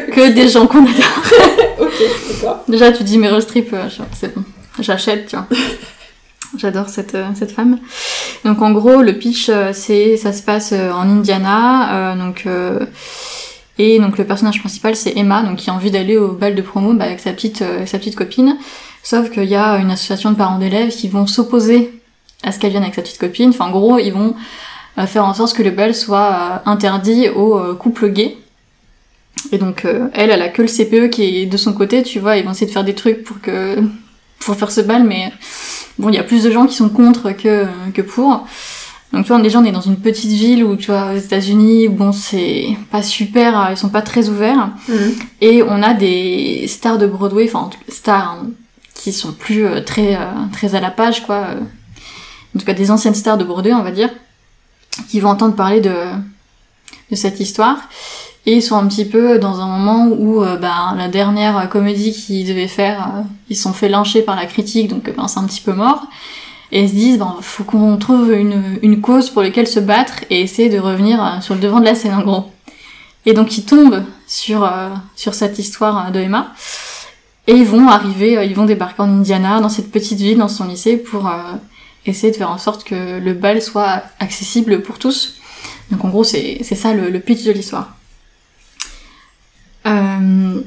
[0.00, 1.22] Que des gens qu'on adore.
[1.80, 2.64] Ok, d'accord.
[2.66, 4.42] Déjà, tu dis Meryl Streep, euh, c'est bon,
[4.80, 5.46] j'achète, tu vois.
[6.56, 7.78] J'adore cette, euh, cette femme.
[8.44, 12.78] Donc en gros, le pitch, euh, c'est ça se passe en Indiana, euh, donc euh,
[13.78, 16.62] et donc le personnage principal c'est Emma, donc qui a envie d'aller au bal de
[16.62, 18.56] promo bah, avec sa petite euh, sa petite copine.
[19.02, 22.00] Sauf qu'il y a une association de parents d'élèves qui vont s'opposer
[22.42, 23.50] à ce qu'elle vienne avec sa petite copine.
[23.50, 24.34] Enfin en gros, ils vont
[25.06, 28.36] faire en sorte que le bal soit interdit aux couples gays.
[29.52, 32.18] Et donc euh, elle, elle a que le CPE qui est de son côté, tu
[32.20, 33.76] vois, ils vont essayer de faire des trucs pour que
[34.40, 35.32] pour faire ce bal, mais
[35.98, 38.46] bon, il y a plus de gens qui sont contre que que pour.
[39.12, 41.88] Donc tu vois, déjà on est dans une petite ville où tu vois aux États-Unis,
[41.88, 45.14] bon c'est pas super, euh, ils sont pas très ouverts, Mhm.
[45.40, 48.50] et on a des stars de Broadway, enfin stars hein,
[48.94, 50.20] qui sont plus euh, très euh,
[50.52, 51.46] très à la page quoi.
[52.54, 54.10] En tout cas des anciennes stars de Broadway, on va dire,
[55.08, 55.94] qui vont entendre parler de
[57.10, 57.78] de cette histoire.
[58.48, 62.12] Et ils sont un petit peu dans un moment où euh, bah, la dernière comédie
[62.12, 63.20] qu'ils devaient faire, euh,
[63.50, 66.06] ils sont fait lyncher par la critique, donc ben, c'est un petit peu mort.
[66.72, 70.40] Et ils se disent, ben, faut qu'on trouve une, cause pour laquelle se battre et
[70.40, 72.50] essayer de revenir euh, sur le devant de la scène en gros.
[73.26, 76.54] Et donc ils tombent sur, euh, sur cette histoire de Emma.
[77.48, 80.64] Et ils vont arriver, ils vont débarquer en Indiana, dans cette petite ville, dans son
[80.64, 81.30] lycée, pour
[82.06, 85.34] essayer de faire en sorte que le bal soit accessible pour tous.
[85.90, 87.97] Donc en gros, c'est ça le pitch de l'histoire.
[89.88, 90.60] Euh,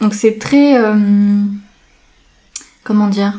[0.00, 0.76] donc c'est très...
[0.78, 0.94] Euh,
[2.84, 3.32] comment dire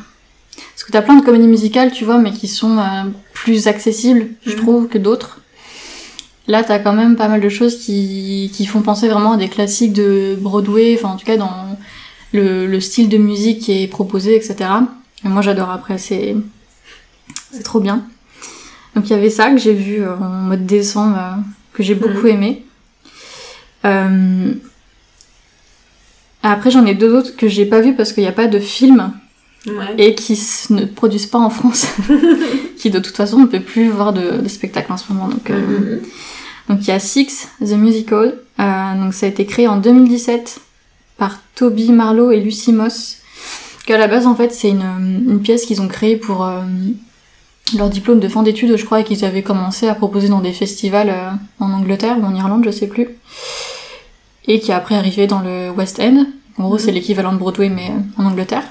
[0.74, 3.04] Parce que t'as plein de comédies musicales, tu vois, mais qui sont euh,
[3.34, 4.58] plus accessibles, je Mhm.
[4.58, 5.42] trouve, que d'autres.
[6.48, 9.50] Là, t'as quand même pas mal de choses qui, qui font penser vraiment à des
[9.50, 11.78] classiques de Broadway, enfin en tout cas dans
[12.32, 14.56] le, le style de musique qui est proposé, etc.
[15.26, 16.36] Et moi j'adore après, c'est
[17.52, 18.04] c'est trop bien.
[18.96, 21.18] Donc il y avait ça que j'ai vu en mode décembre,
[21.74, 22.34] que j'ai beaucoup Mhm.
[22.34, 22.66] aimé.
[23.86, 24.54] Euh,
[26.52, 28.60] Après j'en ai deux autres que j'ai pas vu parce qu'il n'y a pas de
[28.60, 29.12] film
[29.66, 29.96] Ouais.
[29.98, 30.40] et qui
[30.70, 31.88] ne produisent pas en France,
[32.78, 35.28] qui de toute façon ne peut plus voir de, de spectacle en ce moment.
[35.28, 36.00] Donc euh, Mhm.
[36.70, 38.38] donc il y a Six, The Musical.
[38.62, 40.60] Euh, donc ça a été créé en 2017
[41.18, 43.18] par Toby Marlowe et Lucy Moss.
[43.86, 46.62] Qu'à la base en fait c'est une, une pièce qu'ils ont créée pour euh,
[47.78, 50.54] leur diplôme de fin d'études, je crois, et qu'ils avaient commencé à proposer dans des
[50.54, 51.14] festivals
[51.60, 53.10] en Angleterre ou en Irlande, je sais plus.
[54.48, 56.26] Et qui est après arrivé dans le West End.
[56.58, 56.80] En gros Mhm.
[56.80, 58.64] c'est l'équivalent de Broadway mais euh, en Angleterre.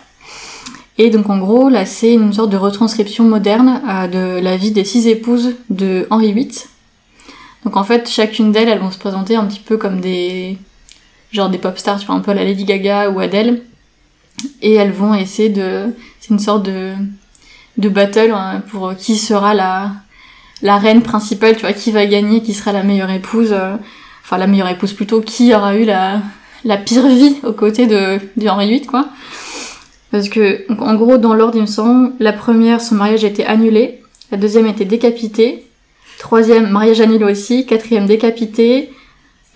[0.98, 4.70] Et donc en gros là c'est une sorte de retranscription moderne euh, de la vie
[4.70, 6.52] des six épouses de Henri VIII.
[7.64, 10.56] Donc en fait, chacune d'elles, elles vont se présenter un petit peu comme des
[11.32, 13.62] genre des pop stars, tu vois, un peu à la Lady Gaga ou Adele.
[14.62, 15.86] Et elles vont essayer de
[16.20, 16.92] c'est une sorte de
[17.78, 19.92] de battle hein, pour qui sera la
[20.62, 23.74] la reine principale, tu vois, qui va gagner, qui sera la meilleure épouse euh,
[24.22, 26.22] enfin la meilleure épouse plutôt, qui aura eu la
[26.66, 29.06] la pire vie aux côtés de de Henri VIII quoi.
[30.10, 33.28] Parce que donc, en gros dans l'ordre il me semble, la première son mariage a
[33.28, 35.62] été annulé, la deuxième a été décapitée,
[36.18, 37.66] Troisième, mariage annulé aussi.
[37.66, 38.90] Quatrième, décapité.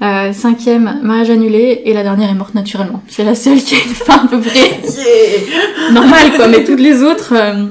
[0.02, 1.82] Euh, cinquième, mariage annulé.
[1.86, 3.02] Et la dernière est morte naturellement.
[3.08, 6.48] C'est la seule qui a une fin à peu près Yeah normale, quoi.
[6.48, 7.32] Mais toutes les autres...
[7.34, 7.64] euh,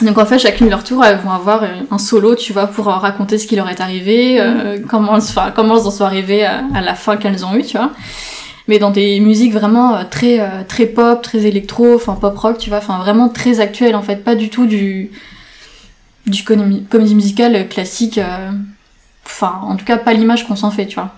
[0.00, 2.66] Donc en fait, chacune de leur tour, elles vont avoir euh, un solo, tu vois,
[2.66, 6.04] pour raconter ce qui leur est arrivé, euh, comment, elles, enfin, comment elles en sont
[6.04, 7.90] arrivées à, à la fin qu'elles ont eu, tu vois.
[8.66, 12.58] Mais dans des musiques vraiment euh, très euh, très pop, très électro, enfin pop rock,
[12.58, 15.10] tu vois, enfin vraiment très actuelles en fait, pas du tout du
[16.26, 18.50] du comédie, comédie musicale classique, euh,
[19.26, 21.14] enfin en tout cas pas l'image qu'on s'en fait, tu vois.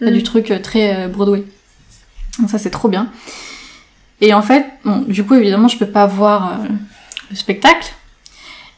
[0.00, 0.14] Pas Mm.
[0.14, 1.44] du truc euh, très Broadway.
[2.38, 3.10] Donc ça c'est trop bien.
[4.20, 6.66] Et en fait, bon, du coup évidemment je peux pas voir euh,
[7.30, 7.92] le spectacle,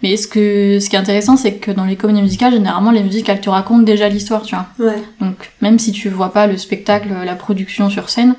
[0.03, 3.03] mais ce que ce qui est intéressant c'est que dans les comédies musicales généralement les
[3.03, 4.67] musiques elles te racontent déjà l'histoire, tu vois.
[4.79, 5.03] Ouais.
[5.21, 8.35] Donc même si tu vois pas le spectacle, la production sur scène,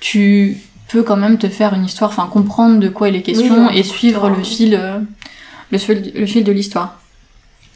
[0.00, 0.56] tu
[0.88, 3.78] peux quand même te faire une histoire, enfin comprendre de quoi il est question Oui,
[3.78, 4.98] et suivre le fil, euh,
[5.70, 7.00] le fil, le fil de l'histoire.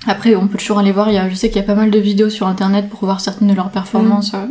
[0.07, 1.09] Après, on peut toujours aller voir.
[1.09, 3.01] Il y a, je sais qu'il y a pas mal de vidéos sur internet pour
[3.01, 4.33] voir certaines de leurs performances.
[4.33, 4.37] Mm.
[4.37, 4.47] euh,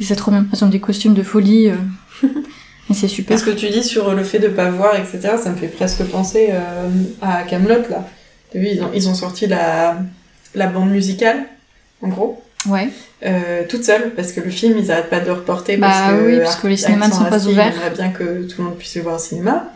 [0.00, 0.46] et c'est trop bien.
[0.52, 1.68] Elles ont des costumes de folie.
[1.68, 1.76] euh,
[2.90, 3.36] et c'est super.
[3.36, 6.02] Parce que tu dis sur le fait de pas voir, etc., ça me fait presque
[6.04, 6.88] penser euh,
[7.22, 8.04] à Camelot là.
[8.54, 9.96] Vu, ils ont, ils ont sorti la,
[10.54, 11.44] la bande musicale,
[12.02, 12.88] en gros, Ouais.
[13.24, 15.76] euh, toute seule, parce que le film, ils arrêtent pas de le reporter.
[15.76, 17.72] Bah parce que, oui, parce que les cinémas ne sont pas ouverts.
[17.90, 19.72] Il bien que tout le monde puisse le voir au cinéma.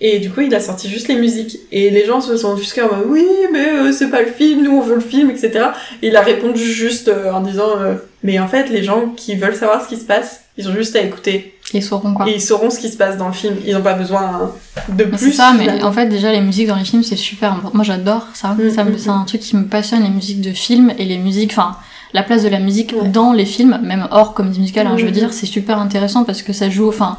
[0.00, 1.58] Et du coup, il a sorti juste les musiques.
[1.72, 4.62] Et les gens se sont offusqués en mode, oui, mais euh, c'est pas le film,
[4.64, 5.66] nous on veut le film, etc.
[6.02, 9.36] Et il a répondu juste euh, en disant, euh, mais en fait, les gens qui
[9.36, 11.54] veulent savoir ce qui se passe, ils ont juste à écouter.
[11.74, 12.28] Ils sauront quoi.
[12.28, 13.56] Et ils sauront ce qui se passe dans le film.
[13.66, 14.52] Ils n'ont pas besoin
[14.88, 15.18] de plus.
[15.18, 17.72] c'est ça, mais en fait, déjà, les musiques dans les films, c'est super important.
[17.74, 18.50] Moi, j'adore ça.
[18.50, 21.18] Mm, ça mm, c'est un truc qui me passionne, les musiques de films et les
[21.18, 21.76] musiques, enfin,
[22.12, 23.08] la place de la musique Ouais.
[23.08, 25.32] dans les films, même hors comédie musicale, hein, je veux Mm, dire, mm.
[25.32, 27.18] c'est super intéressant parce que ça joue, enfin,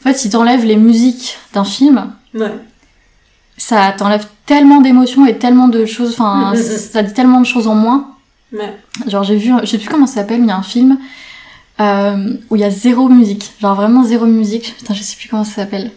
[0.00, 2.52] en fait, si t'enlèves les musiques d'un film, Ouais.
[3.58, 6.62] ça t'enlève tellement d'émotions et tellement de choses, enfin, Mm, mm, mm.
[6.92, 8.08] ça dit tellement de choses en moins.
[8.52, 8.74] Ouais.
[9.08, 10.98] Genre, j'ai vu, je sais plus comment ça s'appelle, mais il y a un film
[11.82, 13.52] euh, où il y a zéro musique.
[13.60, 14.74] Genre, vraiment zéro musique.
[14.78, 15.90] Putain, je sais plus comment ça s'appelle.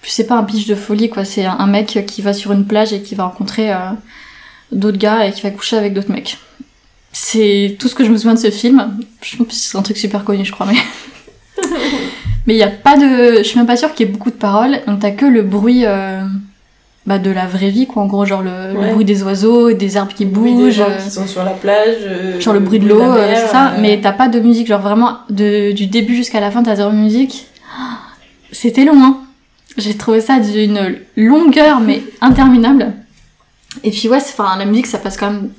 [0.00, 1.24] Puis c'est pas un pitch de folie, quoi.
[1.24, 3.90] C'est un, mec qui va sur une plage et qui va rencontrer euh,
[4.72, 6.38] d'autres gars et qui va coucher avec d'autres mecs.
[7.12, 8.98] C'est tout ce que je me souviens de ce film.
[9.22, 10.78] Je pense que c'est un truc super connu, je crois, mais.
[12.46, 13.38] mais il y a pas de.
[13.38, 14.80] Je suis même pas sûre qu'il y ait beaucoup de paroles.
[14.86, 15.84] Donc t'as que le bruit.
[15.84, 16.22] euh,
[17.08, 18.02] Bah, de la vraie vie, quoi.
[18.02, 20.64] En gros, genre le, bruit des oiseaux, des arbres qui Oui, bougent.
[20.66, 21.96] des gens euh, qui sont sur la plage.
[22.02, 24.66] euh, genre le bruit de l'eau, euh, c'est ça, euh, mais t'as pas de musique,
[24.68, 27.46] genre vraiment de, du début jusqu'à la fin t'as zéro musique.
[28.52, 29.16] C'était long, hein.
[29.78, 32.92] J'ai trouvé ça d'une longueur mais interminable.
[33.84, 35.50] Et puis ouais, enfin la musique ça passe quand même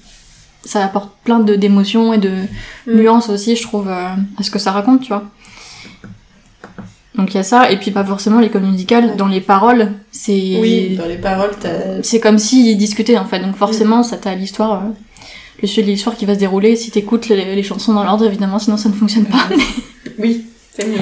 [0.66, 2.30] ça apporte plein de d'émotions et de
[2.86, 2.96] Mm.
[3.00, 5.24] nuances aussi, je trouve, euh, à ce que ça raconte, tu vois.
[7.20, 9.92] Donc il y a ça, et puis pas forcément les comédies musicales, dans les paroles,
[10.12, 12.02] c'est Oui, dans les paroles, t'as.
[12.02, 14.90] c'est comme s'ils discutaient en fait, donc forcément ça t'a l'histoire, euh,
[15.62, 18.26] le sujet de l'histoire qui va se dérouler si t'écoutes les, les chansons dans l'ordre
[18.26, 19.48] évidemment, sinon ça ne fonctionne pas.
[20.18, 20.98] Oui, c'est mieux.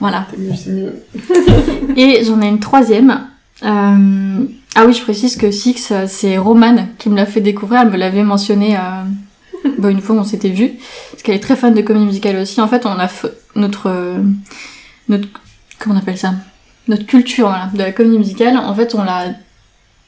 [0.00, 0.26] voilà.
[0.30, 1.96] C'est mieux, c'est mieux.
[1.96, 3.26] Et j'en ai une troisième.
[3.64, 4.44] Euh,
[4.74, 7.80] Ah oui, je précise que Six, euh, c'est Romane qui me l'a fait découvrir.
[7.82, 9.68] Elle me l'avait mentionné euh...
[9.78, 10.72] bah, une fois où on s'était vu.
[11.10, 12.60] Parce qu'elle est très fan de comédie musicale aussi.
[12.60, 13.90] En fait, on a f- notre,
[15.08, 15.28] notre,
[15.78, 16.34] comment on appelle ça
[16.88, 18.56] Notre culture voilà, de la comédie musicale.
[18.56, 19.26] En fait, on l'a,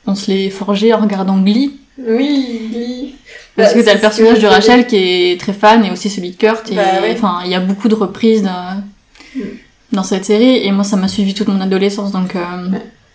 [0.07, 1.79] on se l'est forgé en regardant Glee.
[1.99, 3.15] Oui, Glee.
[3.57, 6.09] Parce Bah, que t'as c'est le personnage de Rachel qui est très fan et aussi
[6.09, 6.71] celui de Kurt.
[6.71, 8.83] Et Bah enfin, il y a beaucoup de reprises dans,
[9.37, 9.41] Mm.
[9.93, 10.67] dans cette série.
[10.67, 12.11] Et moi, ça m'a suivi toute mon adolescence.
[12.13, 12.41] Donc, euh,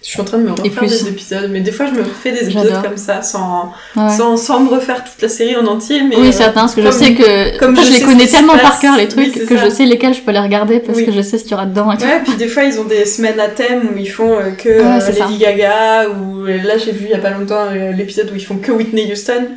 [0.05, 1.03] Je suis en train de me refaire plus.
[1.03, 4.09] des épisodes, mais des fois je me refais des épisodes comme ça, sans, ouais.
[4.15, 6.03] sans, sans me refaire toute la série en entier.
[6.03, 8.79] Mais Oui, euh, certains, parce que je sais que comme je les connais tellement par
[8.79, 9.65] cœur les trucs que ça.
[9.65, 11.05] je sais lesquels je peux les regarder parce Oui.
[11.07, 11.95] que je sais ce qu'il y aura dedans et.
[12.03, 14.69] Ouais, puis des fois ils ont des semaines à thème où ils font euh, que
[14.69, 15.11] Ouais, euh, ça.
[15.25, 17.65] Lady Gaga, ou euh, là j'ai vu il y a pas longtemps
[17.97, 19.47] l'épisode où ils font que Whitney Houston,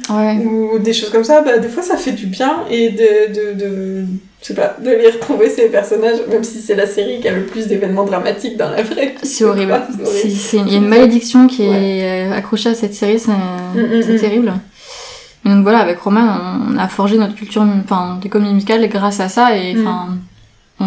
[0.44, 3.52] ou des choses comme ça, bah des fois ça fait du bien et de, de,
[3.64, 4.04] de,
[4.40, 7.32] je sais pas, de les retrouver ces personnages, même si c'est la série qui a
[7.32, 9.14] le plus d'événements dramatiques dans la vraie.
[9.22, 9.80] C'est horrible.
[10.24, 14.14] Il y a une malédiction qui est euh, accrochée à cette série, c'est mm, c'est
[14.14, 14.20] mm.
[14.20, 14.52] terrible.
[15.44, 19.20] Et donc voilà, avec Romain, on a forgé notre culture enfin, des comédies musicales grâce
[19.20, 19.86] à ça et Mm.
[20.80, 20.86] on,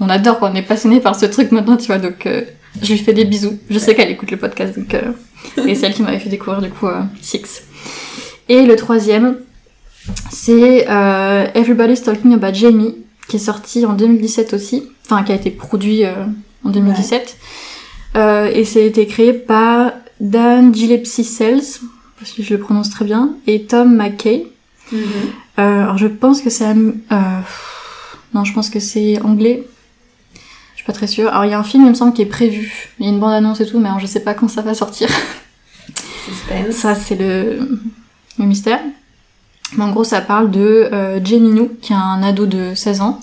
[0.00, 2.42] on adore quoi, on est passionné par ce truc maintenant, tu vois, donc euh,
[2.82, 3.58] je lui fais des bisous.
[3.68, 5.12] Je sais qu'elle écoute le podcast, donc euh,
[5.66, 7.62] et c'est elle qui m'avait fait découvrir du coup euh, Six.
[8.48, 9.36] Et le troisième,
[10.30, 12.96] c'est euh, Everybody's Talking About Jamie,
[13.28, 16.12] qui est sorti en 2017 aussi, enfin qui a été produit euh,
[16.64, 17.36] en 2017.
[18.16, 21.80] Euh, et ça a été créé par Dan Gillespie Sells,
[22.18, 24.46] parce que je le prononce très bien, et Tom McKay.
[24.92, 25.00] Mhm.
[25.58, 26.64] Euh, alors je pense que c'est...
[26.64, 27.40] Euh,
[28.34, 29.66] non, je pense que c'est anglais.
[30.72, 31.28] Je suis pas très sûre.
[31.28, 32.90] Alors il y a un film, il me semble, qui est prévu.
[32.98, 34.74] Il y a une bande-annonce et tout, mais alors je sais pas quand ça va
[34.74, 35.08] sortir.
[36.26, 36.74] Suspense.
[36.74, 37.80] Ça, c'est le,
[38.38, 38.80] le mystère.
[39.76, 41.20] Mais en gros, ça parle de euh,
[41.82, 43.20] qui a un ado de 16 ans.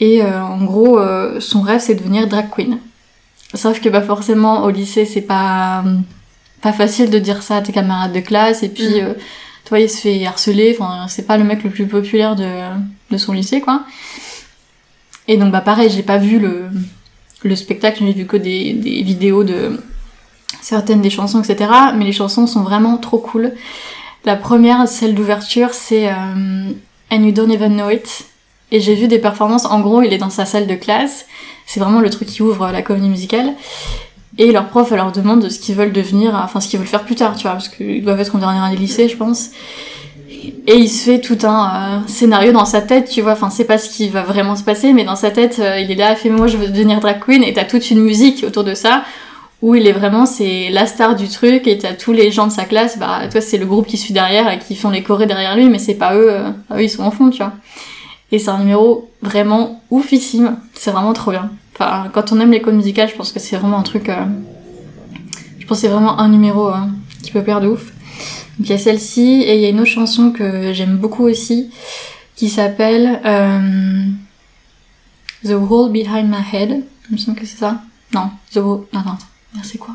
[0.00, 2.78] Et euh, en gros, euh, son rêve, c'est de devenir drag queen.
[3.54, 5.84] Sauf que bah, forcément, au lycée, c'est pas,
[6.62, 8.62] pas facile de dire ça à tes camarades de classe.
[8.62, 9.04] Et puis, Mm.
[9.04, 9.14] euh,
[9.64, 10.76] toi, il se fait harceler.
[10.78, 12.48] Enfin, c'est pas le mec le plus populaire de,
[13.10, 13.82] de son lycée, quoi.
[15.28, 16.66] Et donc, bah pareil, j'ai pas vu le,
[17.42, 19.80] le spectacle, j'ai vu que des, des vidéos de
[20.60, 21.70] certaines des chansons, etc.
[21.96, 23.52] Mais les chansons sont vraiment trop cool.
[24.26, 26.72] La première, celle d'ouverture, c'est euh,
[27.12, 28.24] And You Don't Even Know It.
[28.72, 31.26] Et j'ai vu des performances, en gros, il est dans sa salle de classe.
[31.64, 33.54] C'est vraiment le truc qui ouvre la comédie musicale.
[34.36, 37.14] Et leur prof leur demande ce qu'ils veulent devenir, enfin ce qu'ils veulent faire plus
[37.14, 39.50] tard, tu vois, parce qu'ils doivent être en dernière année lycée, je pense.
[40.66, 43.64] Et il se fait tout un euh, scénario dans sa tête, tu vois, enfin c'est
[43.64, 46.16] pas ce qui va vraiment se passer, mais dans sa tête, euh, il est là,
[46.16, 49.04] fait moi je veux devenir drag queen, et t'as toute une musique autour de ça,
[49.62, 52.52] où il est vraiment, c'est la star du truc, et t'as tous les gens de
[52.52, 55.26] sa classe, bah toi c'est le groupe qui suit derrière et qui font les chorés
[55.26, 57.54] derrière lui, mais c'est pas eux, euh, eux ils sont en fond, tu vois.
[58.32, 61.50] Et c'est un numéro vraiment oufissime, c'est vraiment trop bien.
[61.74, 64.08] Enfin, quand on aime les codes musicales, je pense que c'est vraiment un truc.
[64.08, 64.24] euh,
[65.58, 66.74] Je pense que c'est vraiment un numéro euh,
[67.22, 67.92] qui peut plaire de ouf.
[68.58, 71.24] Donc il y a celle-ci, et il y a une autre chanson que j'aime beaucoup
[71.24, 71.70] aussi,
[72.34, 74.04] qui s'appelle euh,
[75.44, 76.82] The Wall Behind My Head.
[77.10, 77.80] Il me semble que c'est ça.
[78.14, 78.56] Non, The.
[78.58, 79.18] Non, attends,
[79.62, 79.94] c'est quoi?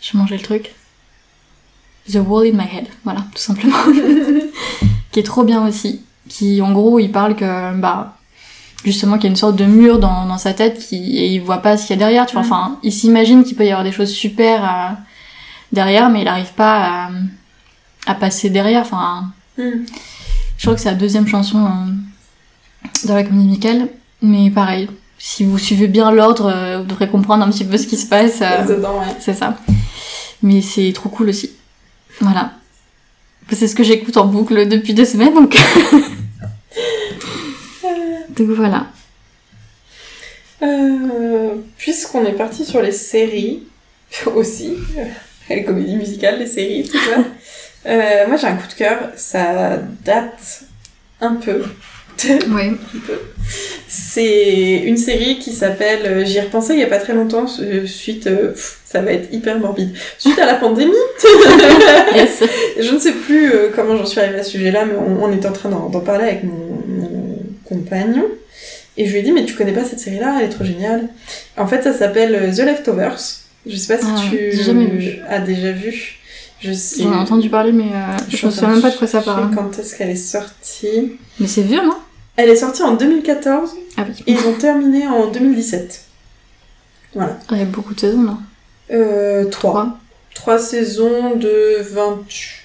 [0.00, 0.72] J'ai mangé le truc.
[2.10, 3.76] The Wall in My Head, voilà, tout simplement.
[5.12, 6.02] qui est trop bien aussi.
[6.28, 8.16] Qui, en gros, il parle que, bah,
[8.84, 11.40] justement, qu'il y a une sorte de mur dans, dans sa tête qui, et il
[11.40, 12.42] voit pas ce qu'il y a derrière, tu vois.
[12.42, 12.46] Mm.
[12.46, 14.92] Enfin, il s'imagine qu'il peut y avoir des choses super euh,
[15.70, 17.10] derrière, mais il arrive pas à,
[18.06, 18.82] à passer derrière.
[18.82, 19.84] Enfin, Mhm.
[20.56, 21.92] je crois que c'est la deuxième chanson euh,
[23.06, 23.88] dans la comédie musicale,
[24.22, 24.88] mais pareil.
[25.24, 28.06] Si vous suivez bien l'ordre, euh, vous devrez comprendre un petit peu ce qui se
[28.06, 28.40] passe.
[28.42, 29.06] euh, Dedans, ouais.
[29.20, 29.56] c'est ça.
[30.42, 31.52] Mais c'est trop cool aussi.
[32.20, 32.54] Voilà.
[33.52, 35.56] C'est ce que j'écoute en boucle depuis deux semaines, donc.
[38.30, 38.86] donc voilà.
[40.62, 43.62] Euh, Puisqu'on est parti sur les séries
[44.34, 44.74] aussi,
[45.50, 47.18] les comédies musicales, les séries, tout ça.
[47.86, 50.64] euh, moi j'ai un coup de cœur, ça date
[51.20, 51.62] un peu.
[53.88, 57.46] C'est une série qui s'appelle, euh, j'y ai repensé il y a pas très longtemps,
[57.60, 58.52] euh, suite, euh,
[58.86, 60.92] ça va être hyper morbide, suite à la pandémie.
[62.14, 62.42] Yes.
[62.78, 65.48] Je ne sais plus comment j'en suis arrivée à ce sujet-là, mais on, on était
[65.48, 68.26] en train d'en parler avec mon, mon compagnon.
[68.98, 71.08] Et je lui ai dit, mais tu connais pas cette série-là, elle est trop géniale.
[71.56, 73.18] En fait, ça s'appelle The Leftovers.
[73.66, 75.18] Je sais pas si Ah, tu jamais vu.
[75.28, 76.18] as déjà vu.
[76.60, 77.02] Je sais.
[77.02, 79.54] J'en ai entendu parler, mais euh, je me souviens même pas de quoi ça parle.
[79.54, 81.96] Quand est-ce qu'elle est sortie Mais c'est vieux, non?
[82.36, 84.22] Elle est sortie en 2014 Ah oui.
[84.26, 86.04] et ils ont terminé en 2017.
[87.14, 87.38] Voilà.
[87.50, 88.38] Il y a beaucoup de saisons, là.
[88.92, 89.50] Euh, 3.
[89.72, 89.98] Trois.
[90.34, 92.20] 3 saisons de 20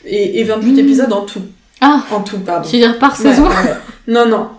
[0.05, 0.79] et, et 28 Mmh.
[0.79, 1.41] épisodes en tout.
[1.81, 2.67] Ah En tout, pardon.
[2.67, 3.73] Tu veux dire par saison ouais, ouais.
[4.07, 4.49] Non, non.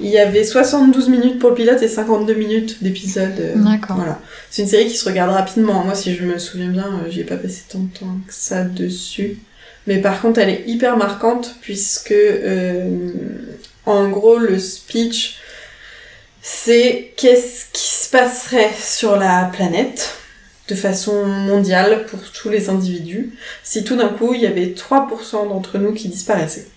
[0.00, 3.32] Il y avait 72 minutes pour le pilote et 52 minutes d'épisode.
[3.38, 3.96] euh, D'accord.
[3.96, 4.18] Voilà.
[4.50, 5.84] C'est une série qui se regarde rapidement.
[5.84, 8.34] Moi, si je me souviens bien, euh, j'y ai pas passé tant de temps que
[8.34, 9.38] ça dessus.
[9.86, 12.90] Mais par contre, elle est hyper marquante puisque, euh,
[13.86, 15.36] en gros, le speech,
[16.42, 20.16] c'est qu'est-ce qui se passerait sur la planète
[20.68, 23.32] de façon mondiale pour tous les individus
[23.64, 26.68] si tout d'un coup il y avait 3% d'entre nous qui disparaissaient.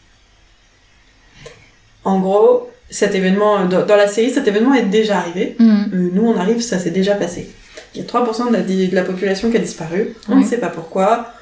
[2.04, 5.56] En gros, cet événement, dans la série, cet événement est déjà arrivé.
[5.60, 5.86] Hmm.
[5.94, 7.50] Euh, nous, on arrive, ça s'est déjà passé.
[7.96, 10.16] Il y a 3% de la, de la population qui a disparu.
[10.28, 11.34] On ne sait pas pourquoi.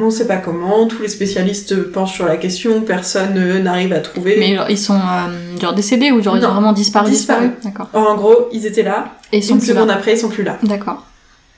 [0.00, 0.86] On ne sait pas comment.
[0.86, 2.80] Tous les spécialistes penchent sur la question.
[2.82, 4.36] Personne euh, n'arrive à trouver.
[4.38, 6.48] Mais genre, ils sont euh, genre décédés ou genre ils Non.
[6.48, 7.48] ont vraiment disparu Disparu.
[7.50, 7.88] disparu D'accord.
[7.92, 9.12] En gros, ils étaient là.
[9.32, 9.94] Et ils sont Une plus seconde là.
[9.94, 10.58] après, ils sont plus là.
[10.62, 11.04] D'accord.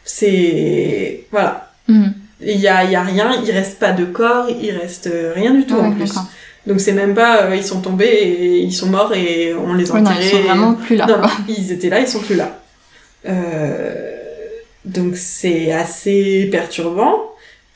[0.04, 1.24] C'est...
[1.32, 1.70] Voilà.
[1.88, 2.08] Hmm.
[2.40, 3.32] Il y a, y a rien.
[3.44, 4.46] Il reste pas de corps.
[4.50, 6.12] Il reste euh, rien du tout Ouais, en plus.
[6.66, 7.42] Donc c'est même pas...
[7.44, 10.26] euh, ils sont tombés et ils sont morts et on les a Ouais, non, enterrés.
[10.26, 11.06] ils sont vraiment plus là.
[11.06, 11.16] Non,
[11.48, 12.58] ils étaient là, ils sont plus là.
[13.28, 13.94] Euh,
[14.84, 17.22] donc c'est assez perturbant.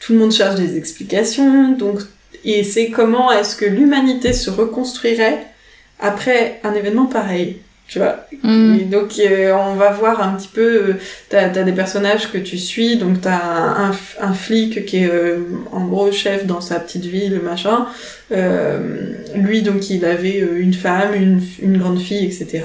[0.00, 1.72] Tout le monde cherche des explications.
[1.72, 2.00] Donc,
[2.44, 5.46] et c'est comment est-ce que l'humanité se reconstruirait
[6.00, 7.58] après un événement pareil.
[7.86, 10.92] Tu vois et donc euh, on va voir un petit peu, euh,
[11.28, 13.90] t'as as des personnages que tu suis, donc t'as un,
[14.20, 15.38] un, flic qui est euh,
[15.72, 17.86] en gros chef dans sa petite ville, machin.
[18.30, 22.62] Euh, lui donc il avait une femme, une, une grande fille, etc.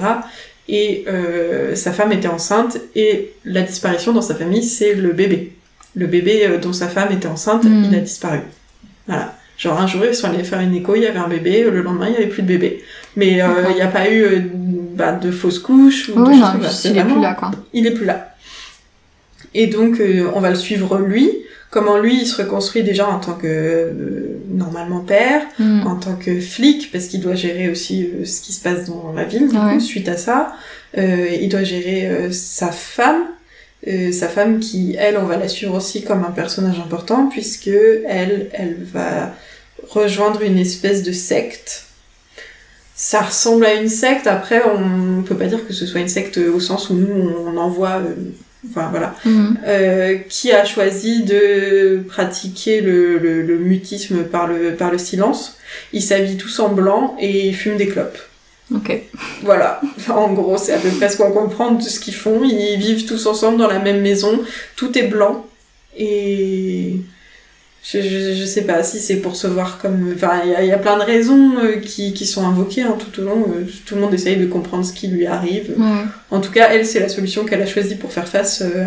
[0.68, 5.55] Et euh, sa femme était enceinte et la disparition dans sa famille c'est le bébé.
[5.96, 7.84] Le bébé euh, dont sa femme était enceinte, Mm.
[7.90, 8.40] il a disparu.
[9.08, 9.34] Voilà.
[9.58, 11.80] Genre un jour ils sont allés faire une écho, il y avait un bébé, le
[11.80, 12.84] lendemain il y avait plus de bébé.
[13.16, 14.40] Mais euh, il n'y a pas eu euh,
[14.94, 16.50] bah, de fausses couches ou de Oui, choses non,
[16.92, 17.50] il est plus là, quoi.
[17.72, 18.34] Il est plus là.
[19.54, 21.30] Et donc euh, on va le suivre lui,
[21.70, 23.90] comment lui il se reconstruit déjà en tant que
[24.50, 25.86] normalement père, Hmm.
[25.86, 29.24] en tant que flic, parce qu'il doit gérer aussi ce qui se passe dans la
[29.24, 29.74] ville, du Ouais.
[29.74, 30.52] coup, suite à ça.
[30.98, 33.22] Il doit gérer sa femme,
[33.88, 37.70] euh, sa femme qui, elle, on va la suivre aussi comme un personnage important, puisque
[38.08, 39.34] elle, elle va
[39.88, 41.84] rejoindre une espèce de secte.
[42.94, 46.38] Ça ressemble à une secte, après on peut pas dire que ce soit une secte
[46.38, 47.98] au sens où nous on envoie...
[48.00, 48.14] euh,
[48.68, 49.54] Enfin voilà, Hmm.
[49.64, 55.56] euh, qui a choisi de pratiquer le, le, le mutisme par le, par le silence.
[55.92, 58.18] Ils s'habillent tous en blanc et ils fument des clopes.
[58.74, 59.00] Ok.
[59.42, 62.42] Voilà, en gros, c'est à peu près ce qu'on comprend de ce qu'ils font.
[62.42, 64.40] Ils vivent tous ensemble dans la même maison,
[64.74, 65.46] tout est blanc.
[65.96, 66.96] Et
[67.84, 70.12] je, je, je sais pas si c'est pour se voir comme...
[70.14, 72.82] Enfin, il y a, il y a plein de raisons euh, qui, qui sont invoquées
[72.82, 73.46] hein, tout au long.
[73.54, 75.74] Euh, Tout le monde essaye de comprendre ce qui lui arrive.
[75.78, 76.02] Ouais.
[76.30, 78.86] En tout cas, elle, c'est la solution qu'elle a choisie pour faire face euh,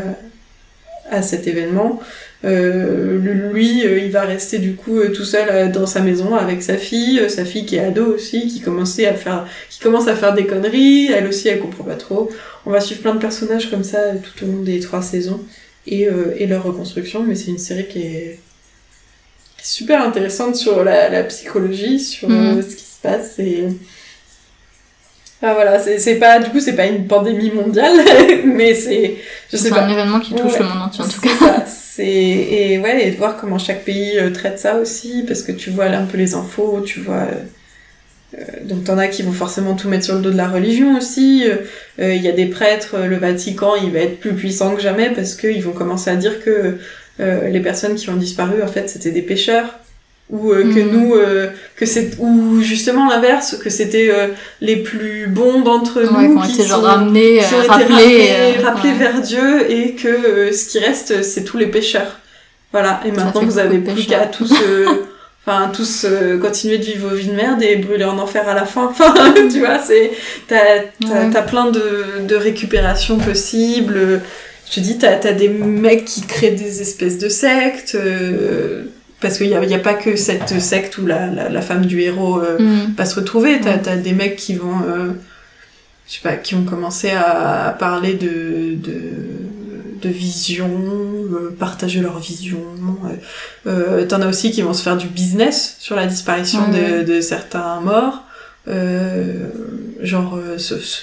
[1.10, 2.02] à cet événement.
[2.46, 3.18] Euh,
[3.52, 6.78] lui, euh, il va rester du coup euh, tout seul dans sa maison avec sa
[6.78, 10.34] fille, sa fille qui est ado aussi, qui commençait à faire, qui commence à faire
[10.34, 11.12] des conneries.
[11.12, 12.30] Elle aussi, elle comprend pas trop.
[12.66, 15.42] On va suivre plein de personnages comme ça tout au long des trois saisons
[15.86, 17.24] et, et leur reconstruction.
[17.24, 18.40] Mais c'est une série qui est
[19.62, 22.62] super intéressante sur la, la psychologie, sur Mhm.
[22.62, 23.68] ce qui se passe et
[25.42, 27.94] ah voilà, c'est c'est pas du coup c'est pas une pandémie mondiale,
[28.46, 29.16] mais c'est
[29.52, 29.84] je sais C'est pas.
[29.84, 30.60] un événement qui touche Ouais.
[30.60, 31.64] le monde entier, en tout cas.
[31.68, 35.52] C'est et ouais et de voir comment chaque pays euh, traite ça aussi parce que
[35.52, 37.16] tu vois là un peu les infos, tu vois.
[37.16, 40.48] euh, euh, donc t'en as qui vont forcément tout mettre sur le dos de la
[40.48, 41.46] religion aussi.
[42.00, 45.10] Euh, Il y a des prêtres, le Vatican, il va être plus puissant que jamais
[45.10, 46.78] parce qu'ils vont commencer à dire que
[47.22, 49.80] euh, les personnes qui ont disparu en fait c'était des pécheurs
[50.30, 50.92] ou euh, que Mhm.
[50.92, 54.28] nous euh, que c'est ou justement l'inverse que c'était euh,
[54.62, 57.94] les plus bons d'entre Ouais, nous qui ont sont- ramenés, qui ont euh, été rappelés.
[57.96, 58.98] rappelés, euh, rappelés ouais.
[58.98, 62.20] vers Dieu et que euh, ce qui reste c'est tous les pécheurs.
[62.72, 64.86] Voilà, et Ça maintenant vous avez plus qu'à tous euh,
[65.48, 68.54] enfin tous euh, continuer de vivre vos vies de merde et brûler en enfer à
[68.54, 68.86] la fin.
[68.92, 69.14] Enfin,
[69.52, 70.12] tu vois, c'est
[70.48, 70.58] t'as
[71.02, 71.30] Ouais.
[71.34, 71.82] t'as plein de
[72.28, 74.22] de récupérations possibles.
[74.70, 77.98] Je te dis, t'as as des mecs qui créent des espèces de sectes.
[79.22, 81.86] Parce qu'il y a, y a pas que cette secte où la, la, la femme
[81.86, 82.94] du héros euh, Hmm.
[82.94, 83.60] pas se retrouver.
[83.62, 83.90] T'as Ouais.
[83.90, 85.10] as des mecs qui vont, euh,
[86.08, 89.00] je sais pas, qui vont commencer à parler de de,
[90.02, 90.70] de vision,
[91.34, 92.60] euh, partager leur vision.
[94.10, 97.82] T'en as aussi qui vont se faire du business sur la disparition de, de certains
[97.82, 98.24] morts.
[100.02, 101.02] Genre, ce- ce-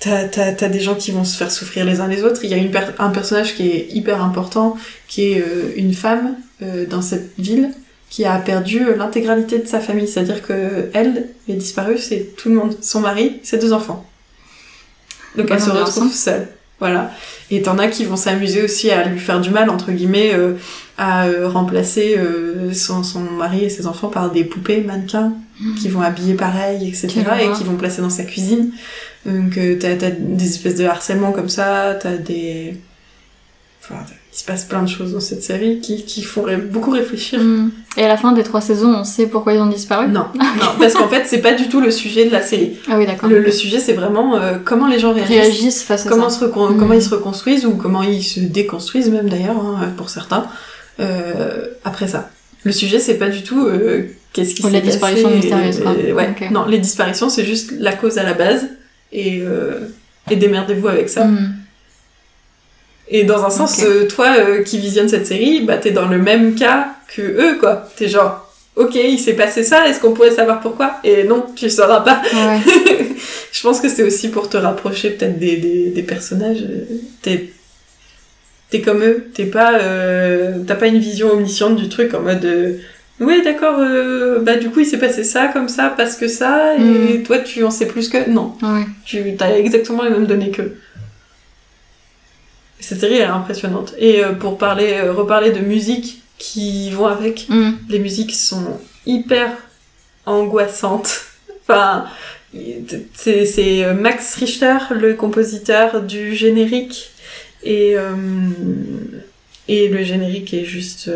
[0.00, 2.40] T'as, t'as, t'as des gens qui vont se faire souffrir les uns les autres.
[2.44, 4.76] Il y a une per- un personnage qui est hyper important,
[5.08, 7.70] qui est euh, une femme euh, dans cette ville
[8.10, 10.06] qui a perdu euh, l'intégralité de sa famille.
[10.06, 12.76] C'est-à-dire que elle, les disparue, c'est tout le monde.
[12.80, 14.06] Son mari, ses deux enfants.
[15.36, 16.48] Donc elle se retrouve seule.
[16.80, 17.12] Voilà.
[17.50, 20.54] Et t'en as qui vont s'amuser aussi à lui faire du mal, entre guillemets, euh,
[20.98, 25.32] à euh, remplacer euh, son, son mari et ses enfants par des poupées mannequins
[25.80, 27.08] qui vont habiller pareil, etc.
[27.42, 28.72] Et qui vont placer dans sa cuisine.
[29.24, 32.76] Donc t'as, t'as des espèces de harcèlement comme ça, t'as des...
[33.80, 34.04] Enfin,
[34.34, 37.38] il se passe plein de choses dans cette série qui, qui font beaucoup réfléchir.
[37.40, 37.70] Mm.
[37.96, 40.66] Et à la fin des trois saisons, on sait pourquoi ils ont disparu Non, non,
[40.80, 42.72] parce qu'en fait, c'est pas du tout le sujet de la série.
[42.90, 43.28] Ah oui, d'accord.
[43.28, 46.40] Le, le sujet, c'est vraiment euh, comment les gens réagissent, Réagissent face à comment, ça.
[46.40, 46.50] se Mm.
[46.78, 50.46] comment ils se reconstruisent ou comment ils se déconstruisent même d'ailleurs, hein, pour certains,
[51.00, 52.30] euh, après ça.
[52.64, 55.80] Le sujet, c'est pas du tout euh, qu'est-ce qui Ou s'est la disparition passé, mystérieuse,
[55.80, 55.94] quoi.
[56.04, 56.50] et- ouais, Ok.
[56.50, 58.66] non, les disparitions, c'est juste la cause à la base
[59.12, 59.80] et, euh,
[60.30, 61.24] et démerdez-vous avec ça.
[61.26, 61.54] Mm.
[63.08, 66.18] Et dans un sens, euh, toi euh, qui visionnes cette série, bah t'es dans le
[66.18, 67.86] même cas que eux, quoi.
[67.96, 70.96] T'es genre, ok, il s'est passé ça, est-ce qu'on pourrait savoir pourquoi?
[71.04, 72.22] Et non, tu le sauras pas.
[72.32, 72.60] Ouais.
[73.52, 76.62] Je pense que c'est aussi pour te rapprocher peut-être des, des, des personnages.
[76.62, 76.84] euh,
[77.22, 77.50] T'es
[78.70, 82.80] t'es comme eux, t'es pas euh, t'as pas une vision omnisciente du truc en mode
[83.20, 83.78] oui d'accord
[84.40, 86.80] bah du coup il s'est passé ça comme ça parce que ça et
[87.18, 87.22] Mm.
[87.22, 88.84] toi tu en sais plus que non Ouais.
[89.04, 90.74] tu as exactement les mêmes données qu'eux.
[92.84, 93.94] Cette série elle est impressionnante.
[93.98, 97.72] Et euh, pour parler, euh, reparler de musique qui vont avec, Mm.
[97.88, 99.50] les musiques sont hyper
[100.26, 101.22] angoissantes.
[101.62, 102.04] enfin,
[103.14, 107.10] c'est euh, Max Richter, le compositeur du générique.
[107.62, 108.14] Et, euh,
[109.68, 111.10] et le générique est juste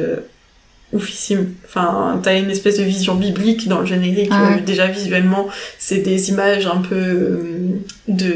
[0.93, 1.49] oufissime.
[1.67, 4.31] Enfin, t'as une espèce de vision biblique dans le générique.
[4.33, 4.57] Ah ouais.
[4.57, 7.39] euh, déjà visuellement, c'est des images un peu euh,
[8.09, 8.33] de...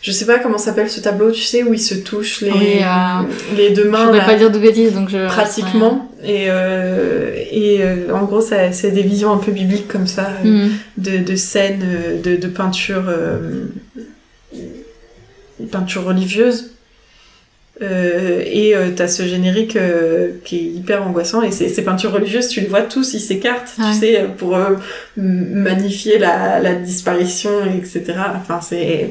[0.00, 2.66] Je sais pas comment s'appelle ce tableau, tu sais, où ils se touchent les, Oui,
[2.82, 4.12] euh, les deux Je mains.
[4.12, 5.26] là pas dire de bêtises, donc je...
[5.26, 10.30] pratiquement et euh, et euh, en gros c'est des visions un peu bibliques comme ça
[10.44, 10.68] Mm.
[10.98, 11.84] de, de scènes
[12.22, 13.04] de, de peinture
[15.70, 16.70] peinture religieuse
[17.82, 22.10] Euh, et euh, t'as ce générique euh, qui est hyper angoissant et ces, ces peintures
[22.10, 23.84] religieuses tu les vois tous ils s'écartent Ouais.
[23.92, 24.76] tu sais pour euh,
[25.18, 29.10] magnifier la, la disparition etc enfin c'est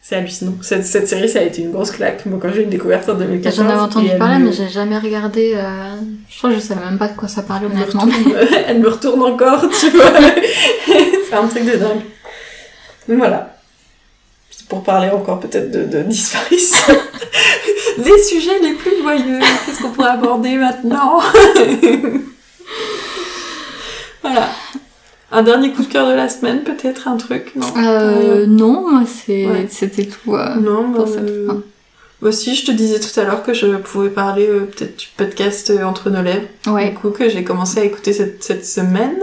[0.00, 3.02] c'est hallucinant cette, cette série ça a été une grosse claque moi quand j'ai découvert
[3.08, 5.54] en 2014 J'en avais entendu parler, me- mais j'ai jamais regardé.
[5.56, 5.96] euh,
[6.28, 8.02] Je crois que je savais même pas de quoi ça parlait, elle me, honnêtement.
[8.02, 8.34] retourne,
[8.68, 10.12] elle me retourne encore, tu vois.
[11.28, 12.00] c'est un truc de dingue.
[13.08, 13.56] Donc voilà.
[14.70, 16.94] Pour parler encore peut-être de, de disparition.
[17.98, 19.40] les sujets les plus joyeux.
[19.66, 21.20] Qu'est-ce qu'on pourrait aborder maintenant
[24.22, 24.48] Voilà.
[25.32, 29.02] Un dernier coup de cœur de la semaine, peut-être un truc, non Euh, non, moi,
[29.06, 29.46] c'est...
[29.46, 29.66] Ouais.
[29.70, 30.34] c'était tout.
[30.34, 31.62] euh, Non, pour cette euh, fin.
[32.20, 35.06] bah si, je te disais tout à l'heure que je pouvais parler euh, peut-être du
[35.16, 36.46] podcast euh, Entre nos lèvres.
[36.66, 36.90] Ouais.
[36.90, 39.18] Du coup, que j'ai commencé à écouter cette, cette semaine.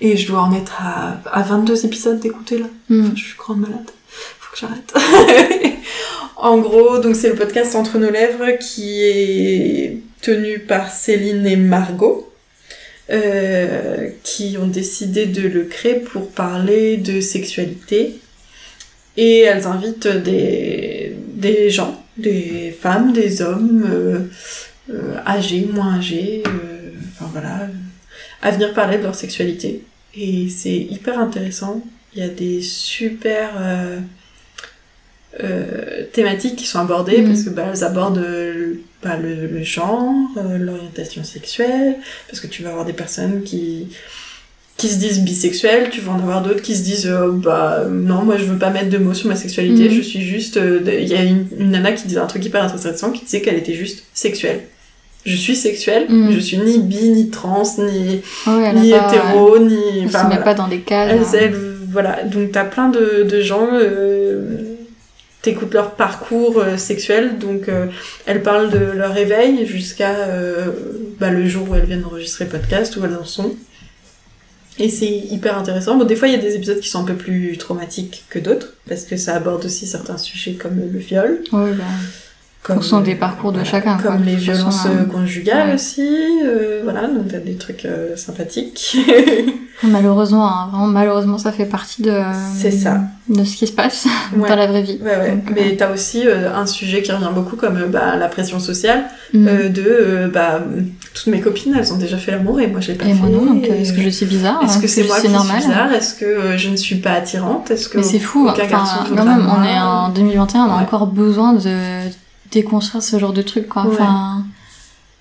[0.00, 2.66] Et je dois en être à, à 22 épisodes d'écouter là.
[2.88, 3.10] Mm.
[3.14, 3.90] Je suis grande malade.
[4.58, 4.94] J'arrête.
[6.36, 11.56] en gros, donc c'est le podcast Entre nos lèvres qui est tenu par Céline et
[11.56, 12.30] Margot.
[13.10, 18.18] euh, qui ont décidé de le créer pour parler de sexualité.
[19.18, 24.20] Et elles invitent des, gens, des femmes, des hommes, euh,
[24.90, 26.42] euh, âgés, moins âgés,
[27.12, 27.68] enfin voilà,
[28.40, 29.82] à venir parler de leur sexualité.
[30.16, 31.84] Et c'est hyper intéressant.
[32.14, 33.52] Il y a des super
[35.42, 37.28] euh, thématiques qui sont abordées Mhm.
[37.28, 41.96] parce que bah, elles abordent euh, bah, le, le genre, euh, l'orientation sexuelle,
[42.28, 43.88] parce que tu vas avoir des personnes qui
[44.76, 48.36] qui se disent bisexuelles, tu vas en avoir d'autres qui se disent bah non moi
[48.38, 49.90] je veux pas mettre de mots sur ma sexualité, Mhm.
[49.94, 53.12] je suis juste il y a une, une nana qui disait un truc hyper intéressant
[53.12, 54.62] qui disait qu'elle était juste sexuelle.
[55.24, 56.32] Je suis sexuelle, Mhm.
[56.32, 60.10] je suis ni bi ni trans ni Ouais, elle a ni pas- hétéro ni Elle
[60.10, 60.36] se met voilà.
[60.38, 61.12] pas dans des cases.
[61.12, 61.40] Elles, hein.
[61.40, 61.60] elles,
[61.92, 64.73] voilà, donc t'as plein de, de gens, euh,
[65.44, 67.86] t'écoutes leur parcours euh, sexuel, donc euh,
[68.24, 70.70] elles parlent de leur réveil jusqu'à euh,
[71.20, 73.54] bah, le jour où elles viennent enregistrer le podcast, où elles en sont.
[74.78, 75.96] Et c'est hyper intéressant.
[75.96, 78.38] Bon, des fois, il y a des épisodes qui sont un peu plus traumatiques que
[78.38, 81.42] d'autres, parce que ça aborde aussi certains sujets comme le viol.
[81.52, 81.84] Bah,
[82.64, 84.90] Comme, fonction des parcours de chacun, Comme quoi, les violences hein.
[85.00, 85.74] euh, conjugales Ouais.
[85.74, 86.00] aussi.
[86.44, 88.96] euh, voilà, donc t'as des trucs euh, sympathiques.
[89.82, 92.12] Malheureusement, hein, vraiment, malheureusement, ça fait partie de,
[92.56, 93.00] C'est ça.
[93.28, 94.06] de ce qui se passe
[94.36, 94.48] Ouais.
[94.48, 94.98] dans la vraie vie.
[95.02, 95.30] Ouais, ouais.
[95.32, 98.28] Donc, euh, Mais t'as aussi euh, un sujet qui revient beaucoup comme euh, bah, la
[98.28, 99.04] pression sociale,
[99.34, 99.46] mm.
[99.48, 100.60] euh, de euh, bah,
[101.12, 103.20] toutes mes copines, elles ont déjà fait l'amour et moi je l'ai pas Et fait.
[103.20, 105.20] moi non, donc euh, Et- est-ce que je suis bizarre Est-ce hein, que c'est moi
[105.20, 105.92] qui normal suis bizarre?
[105.92, 107.70] Est-ce que euh, je ne suis pas attirante?
[107.70, 110.64] Est-ce que Mais c'est fou, aucun enfin, garçon quand même, on est en 2021, on
[110.72, 110.82] a Ouais.
[110.82, 111.60] encore besoin de
[112.54, 113.82] déconstruire ce genre de trucs, quoi.
[113.86, 113.92] Ouais.
[113.94, 114.44] Enfin,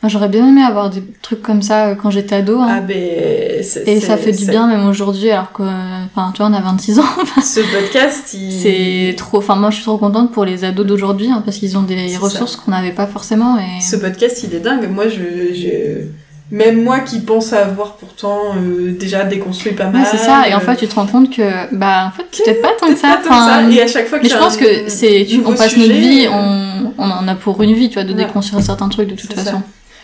[0.05, 2.59] j'aurais bien aimé avoir des trucs comme ça euh, quand j'étais ado.
[2.59, 2.67] hein.
[2.69, 2.95] Ah, ben.
[3.85, 6.99] Et ça fait du bien même aujourd'hui alors que, enfin, tu vois, on a 26
[6.99, 7.03] ans.
[7.41, 8.51] Ce podcast, il.
[8.51, 11.77] c'est trop, enfin, moi je suis trop contente pour les ados d'aujourd'hui hein, parce qu'ils
[11.77, 13.81] ont des ressources qu'on n'avait pas forcément et.
[13.81, 14.89] Ce podcast, il est dingue.
[14.89, 15.53] Moi, je.
[15.53, 16.22] je-
[16.55, 20.03] Même moi qui pense avoir pourtant euh, déjà déconstruit pas mal.
[20.03, 20.47] Ouais, c'est ça.
[20.47, 21.41] Et en euh, fait, tu te rends compte que,
[21.75, 23.07] bah, en fait, tu t'aides pas tant que peut-être ça.
[23.07, 23.57] pas tant que ça.
[23.57, 26.25] Enfin, Et à chaque fois mais je pense que c'est, on passe notre sujet, vie,
[26.27, 28.23] euh, on, on en a pour une vie, tu vois, de Ouais.
[28.25, 29.41] déconstruire certains trucs de toute ça.
[29.43, 29.63] façon.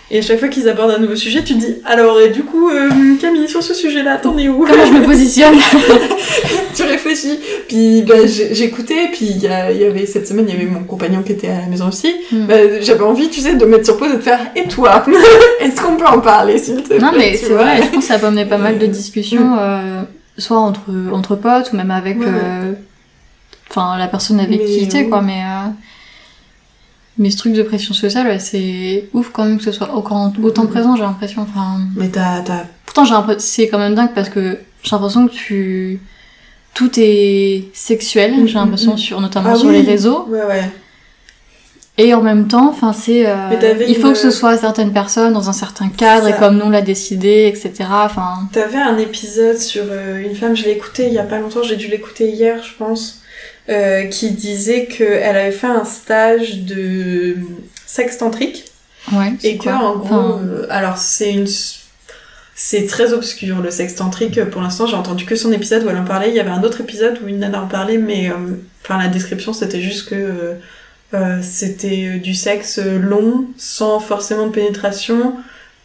[0.09, 2.41] Et à chaque fois qu'ils abordent un nouveau sujet, tu te dis alors, et du
[2.41, 2.89] coup, euh,
[3.21, 4.65] Camille, sur ce sujet-là, t'en es où?
[4.65, 5.53] Comment je me positionne?
[6.83, 7.39] tu réfléchis.
[7.67, 11.33] Puis bah, j'écoutais, puis il y, avait cette semaine, il y avait mon compagnon qui
[11.33, 12.13] était à la maison aussi.
[12.31, 12.45] Hmm.
[12.45, 15.03] Bah, J'avais envie, tu sais, de mettre sur pause et de faire Et toi?
[15.59, 16.99] Est-ce qu'on peut en parler, s'il te plaît?
[16.99, 19.57] Non, mais tu c'est vrai, je pense que ça peut amener pas mal de discussions,
[19.59, 20.01] euh,
[20.37, 22.73] soit entre, entre potes ou même avec Ouais, euh,
[23.97, 25.09] la personne avec Mais qui oui.
[25.09, 25.21] quoi.
[25.21, 25.69] Mais, euh,
[27.17, 30.31] mais ce truc de pression sociale, ouais, c'est ouf quand même que ce soit autant,
[30.41, 30.69] autant Mhm.
[30.69, 31.41] présent, j'ai l'impression.
[31.41, 32.41] Enfin, Mais t'as.
[32.85, 35.99] pourtant, j'ai c'est quand même dingue parce que j'ai l'impression que tu.
[36.73, 38.97] Tout est sexuel, j'ai l'impression, mhm.
[38.97, 39.81] sur, notamment Ah sur oui.
[39.81, 40.25] les réseaux.
[40.29, 40.69] Ouais, ouais.
[41.97, 43.35] Et en même temps, enfin, c'est, euh,
[43.85, 46.69] il faut une- que ce soit certaines personnes dans un certain cadre et comme nous
[46.69, 47.73] l'a décidé, etc.
[47.91, 51.39] Enfin, T'avais un épisode sur euh, une femme, je l'ai écouté il y a pas
[51.39, 53.19] longtemps, j'ai dû l'écouter hier, je pense,
[53.67, 57.35] euh, qui disait qu'elle avait fait un stage de
[57.85, 58.63] sexe tantrique.
[59.11, 59.33] ouais.
[59.43, 61.47] Et que en gros, Enfin, euh, alors c'est une,
[62.61, 64.43] c'est très obscur le sexe tantrique.
[64.49, 66.27] Pour l'instant, j'ai entendu que son épisode où elle en parlait.
[66.27, 68.33] Il y avait un autre épisode où une nana en parlait, mais euh,
[68.83, 70.53] enfin la description c'était juste que euh,
[71.13, 75.37] euh, c'était du sexe long, sans forcément de pénétration,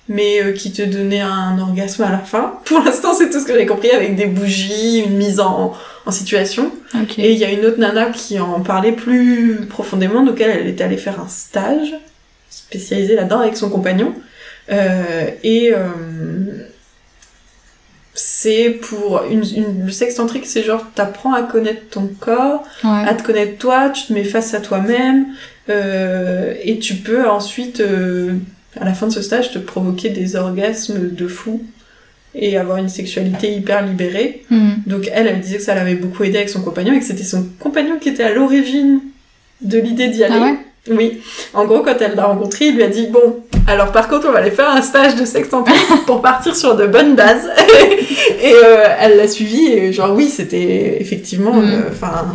[0.09, 2.59] mais euh, qui te donnait un orgasme à la fin.
[2.64, 5.75] Pour l'instant, c'est tout ce que j'ai compris avec des bougies, une mise en,
[6.07, 6.72] en situation.
[7.18, 10.66] Et il y a une autre nana qui en parlait plus profondément, donc elle, elle
[10.66, 11.95] était allée faire un stage
[12.51, 14.12] spécialisé là-dedans avec son compagnon.
[14.71, 15.79] Euh, et euh,
[18.15, 23.03] c'est pour une, une- le sexe tantrique, c'est genre t'apprends à connaître ton corps, Ouais.
[23.07, 25.27] à te connaître toi, tu te mets face à toi-même,
[25.69, 28.35] euh, et tu peux ensuite, euh,
[28.81, 31.65] à la fin de ce stage, te provoquer des orgasmes de fou
[32.37, 34.45] et avoir une sexualité hyper libérée.
[34.51, 34.77] Mhm.
[34.87, 37.23] Donc elle, elle disait que ça l'avait beaucoup aidé avec son compagnon et que c'était
[37.25, 39.01] son compagnon qui était à l'origine
[39.61, 40.35] de l'idée d'y aller.
[40.39, 40.59] Ah ouais?
[40.91, 41.22] Oui.
[41.55, 44.32] En gros, quand elle l'a rencontré, il lui a dit bon, alors par contre, on
[44.32, 45.76] va aller faire un stage de sexe tantrique
[46.07, 47.49] pour partir sur de bonnes bases.
[48.43, 51.70] et euh, elle l'a suivi et genre oui, c'était effectivement, Mhm.
[51.72, 52.35] euh, enfin,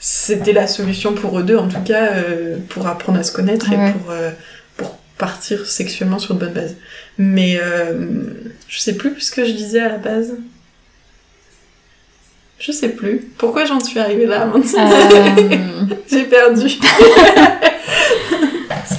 [0.00, 3.68] c'était la solution pour eux deux en tout cas euh, pour apprendre à se connaître
[3.70, 3.88] Ouais.
[3.88, 4.12] et pour
[4.76, 6.76] pour partir sexuellement sur de bonnes bases.
[7.18, 7.58] Mais
[8.68, 10.34] je sais plus ce que je disais à la base.
[12.58, 13.20] Je sais plus.
[13.38, 16.66] Pourquoi j'en suis arrivée là maintenant Euh, J'ai perdu.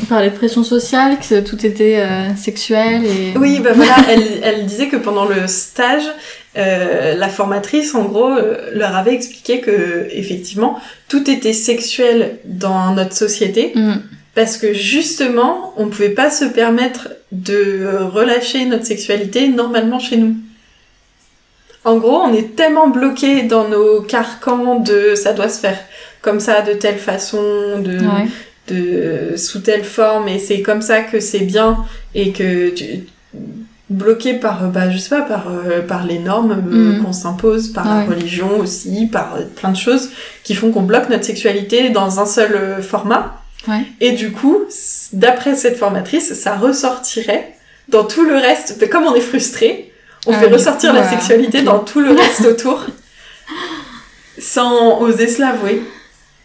[0.02, 3.38] on parlait de pression sociale, que tout était euh, sexuel et.
[3.38, 6.04] Oui, bah voilà, elle, elle disait que pendant le stage,
[6.58, 10.80] euh, la formatrice, en gros, euh, leur avait expliqué que, effectivement,
[11.10, 14.02] tout était sexuel dans notre société, Mhm.
[14.36, 20.36] parce que justement, on pouvait pas se permettre de relâcher notre sexualité normalement chez nous.
[21.86, 25.78] En gros, on est tellement bloqué dans nos carcans de ça doit se faire
[26.22, 27.42] comme ça, de telle façon,
[27.80, 28.28] de Ouais.
[28.68, 31.78] de sous telle forme et c'est comme ça que c'est bien
[32.14, 32.86] et que tu
[33.90, 37.04] bloqué par bah je sais pas par euh, par les normes euh, Mhm.
[37.04, 38.06] qu'on s'impose par Ouais.
[38.08, 40.12] la religion aussi par euh, plein de choses
[40.44, 43.82] qui font qu'on bloque notre sexualité dans un seul format Ouais.
[44.00, 44.60] et du coup
[45.14, 47.56] d'après cette formatrice ça ressortirait
[47.88, 49.89] dans tout le reste comme on est frustré
[50.26, 52.86] on Ah, fait du ressortir coup, la euh, sexualité dans tout le reste autour
[54.38, 55.82] sans oser se l'avouer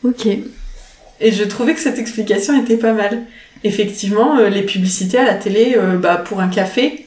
[0.03, 0.27] Ok.
[0.27, 3.23] et je trouvais que cette explication était pas mal.
[3.63, 7.07] Effectivement, euh, les publicités à la télé, euh, bah, pour un café,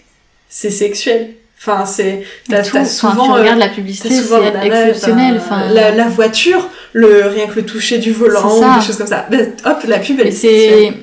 [0.50, 1.32] c'est sexuel.
[1.60, 2.24] Enfin, c'est...
[2.50, 3.26] T'as, t'as enfin, souvent...
[3.26, 5.38] tu regardes la publicité, souvent c'est la nana, exceptionnel.
[5.38, 9.28] Enfin, la, la voiture, le, rien que le toucher du volant, des choses comme ça.
[9.30, 10.94] Bah, hop, la pub, elle est.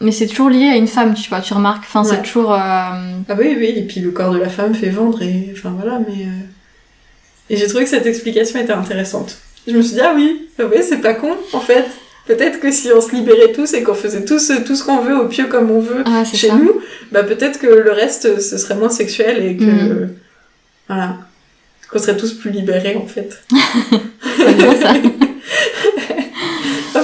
[0.00, 1.84] Mais c'est toujours lié à une femme, tu vois, tu remarques.
[1.86, 2.08] Enfin, Ouais.
[2.16, 2.52] c'est toujours.
[2.54, 5.74] euh, Ah oui, oui, et puis le corps de la femme fait vendre, et enfin
[5.78, 6.24] voilà, mais...
[6.24, 9.38] euh, Et j'ai trouvé que cette explication était intéressante.
[9.66, 11.84] Je me suis dit, ah oui, ah oui, c'est pas con, en fait.
[12.26, 15.00] Peut-être que si on se libérait tous et qu'on faisait tous euh, tout ce qu'on
[15.00, 16.54] veut au pieu comme on veut Ah, chez ça.
[16.54, 16.80] nous,
[17.12, 19.64] bah peut-être que le reste, euh, ce serait moins sexuel et que...
[19.64, 20.10] Mhm.
[20.88, 21.16] Voilà.
[21.90, 23.42] Qu'on serait tous plus libérés, en fait.
[24.36, 24.92] C'est bien, ça.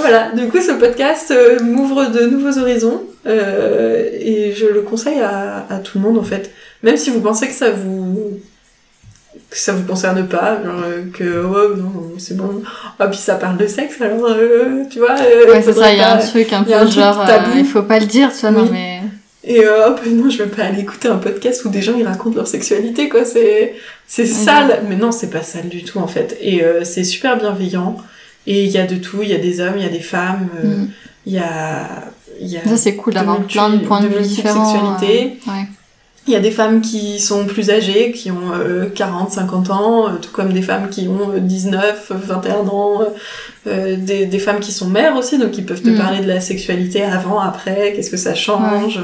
[0.08, 5.18] Voilà, du coup, ce podcast euh, m'ouvre de nouveaux horizons euh, et je le conseille
[5.20, 6.50] à, à tout le monde en fait.
[6.82, 8.38] Même si vous pensez que ça vous
[9.50, 12.62] que ça vous concerne pas, genre euh, que oh non c'est bon,
[12.98, 15.14] ah puis ça parle de sexe alors euh, tu vois.
[15.14, 17.24] Ouais, c'est ça, il y a un truc un peu un genre.
[17.26, 17.50] tabou.
[17.56, 18.68] il faut pas le dire, tu vois, non, Oui.
[18.72, 19.00] mais.
[19.44, 22.36] Et hop, non, je veux pas aller écouter un podcast où des gens ils racontent
[22.36, 23.24] leur sexualité, quoi.
[23.24, 23.74] C'est
[24.06, 26.36] c'est sale, mais non, c'est pas sale du tout en fait.
[26.40, 27.96] Et c'est super bienveillant.
[28.46, 29.18] Et il y a de tout.
[29.22, 30.48] Il y a des hommes, il y a des femmes.
[30.62, 30.88] euh, Mm.
[31.26, 31.88] Il y a
[32.40, 34.64] y a Ça, c'est cool d'avoir plein de points de, vue différents.
[35.48, 35.66] euh, ouais.
[36.28, 40.06] Il y a des femmes qui sont plus âgées, qui ont euh, 40, 50 ans,
[40.08, 43.04] euh, tout comme des femmes qui ont euh, 19, 21 ans, euh,
[43.68, 45.98] euh, des, des femmes qui sont mères aussi, donc qui peuvent te Mm.
[45.98, 49.00] parler de la sexualité avant, après, qu'est-ce que ça change,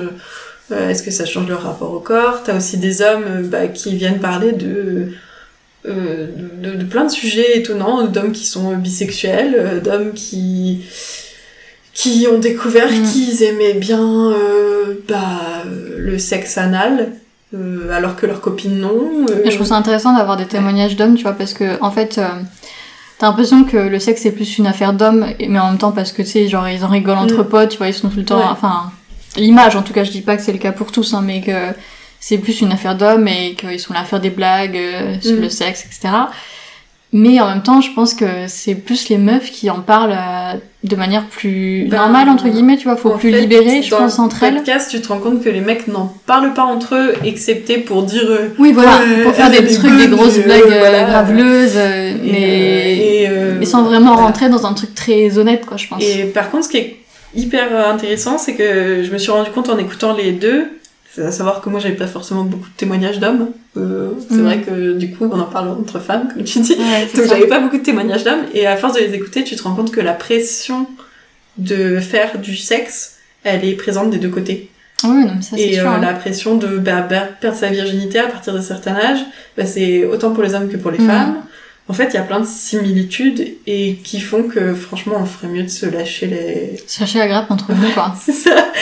[0.72, 2.42] euh, est-ce que ça change leur rapport au corps?
[2.44, 5.12] T'as aussi des hommes euh, bah, qui viennent parler de,
[5.86, 6.28] euh,
[6.62, 10.82] de, de plein de sujets étonnants, d'hommes qui sont bisexuels, euh, d'hommes qui
[11.94, 13.02] qui ont découvert Mm.
[13.04, 15.62] qu'ils aimaient bien euh, bah,
[15.98, 17.12] le sexe anal,
[17.92, 19.26] alors que leurs copines non.
[19.44, 22.18] Et je trouve ça intéressant d'avoir des témoignages d'hommes, tu vois, parce que en fait,
[23.18, 26.12] t'as l'impression que le sexe c'est plus une affaire d'hommes, mais en même temps parce
[26.12, 27.48] que tu sais, genre ils en rigolent entre Mm.
[27.48, 28.44] potes, tu vois, ils sont tout le temps, Ouais.
[28.50, 28.90] enfin,
[29.36, 31.42] l'image en tout cas, je dis pas que c'est le cas pour tous, hein, mais
[31.42, 31.52] que
[32.24, 35.36] c'est plus une affaire d'hommes et qu'ils sont là à faire des blagues euh, sur
[35.36, 35.40] Mm.
[35.42, 36.14] le sexe, etc.
[37.14, 40.54] Mais en même temps, je pense que c'est plus les meufs qui en parlent euh,
[40.82, 43.98] de manière plus Ben, normale entre guillemets, tu vois, faut plus fait, libérer, je dans
[43.98, 44.54] pense le entre elles.
[44.54, 48.04] podcast, tu te rends compte que les mecs n'en parlent pas entre eux, excepté pour
[48.04, 48.24] dire.
[48.30, 51.02] euh, Oui, voilà, pour faire des trucs, des grosses euh, blagues euh, voilà.
[51.04, 54.28] graveleuses, euh, et, mais euh, et, euh, mais sans vraiment voilà.
[54.28, 56.02] rentrer dans un truc très honnête, quoi, je pense.
[56.02, 56.96] Et par contre, ce qui est
[57.34, 60.64] hyper euh, intéressant, c'est que je me suis rendu compte en écoutant les deux,
[61.18, 63.48] à savoir que moi j'avais pas forcément beaucoup de témoignages d'hommes.
[63.76, 64.42] Euh, c'est Mm.
[64.42, 66.72] vrai que du coup on en parle entre femmes, comme tu dis.
[66.74, 69.44] Ouais, c'est Donc j'avais pas beaucoup de témoignages d'hommes, et à force de les écouter,
[69.44, 70.86] tu te rends compte que la pression
[71.58, 74.70] de faire du sexe, elle est présente des deux côtés.
[75.04, 75.86] Oui, non, mais ça c'est et sûr.
[75.86, 76.00] euh, hein.
[76.00, 79.18] la pression de bah, bah, perdre sa virginité à partir d'un certain âge,
[79.56, 81.06] bah, c'est autant pour les hommes que pour les Mm.
[81.06, 81.36] femmes.
[81.88, 85.48] En fait, il y a plein de similitudes et qui font que franchement, on ferait
[85.48, 86.76] mieux de se lâcher les.
[86.88, 88.14] Chercher la grappe entre nous, quoi.
[88.24, 88.72] C'est ça.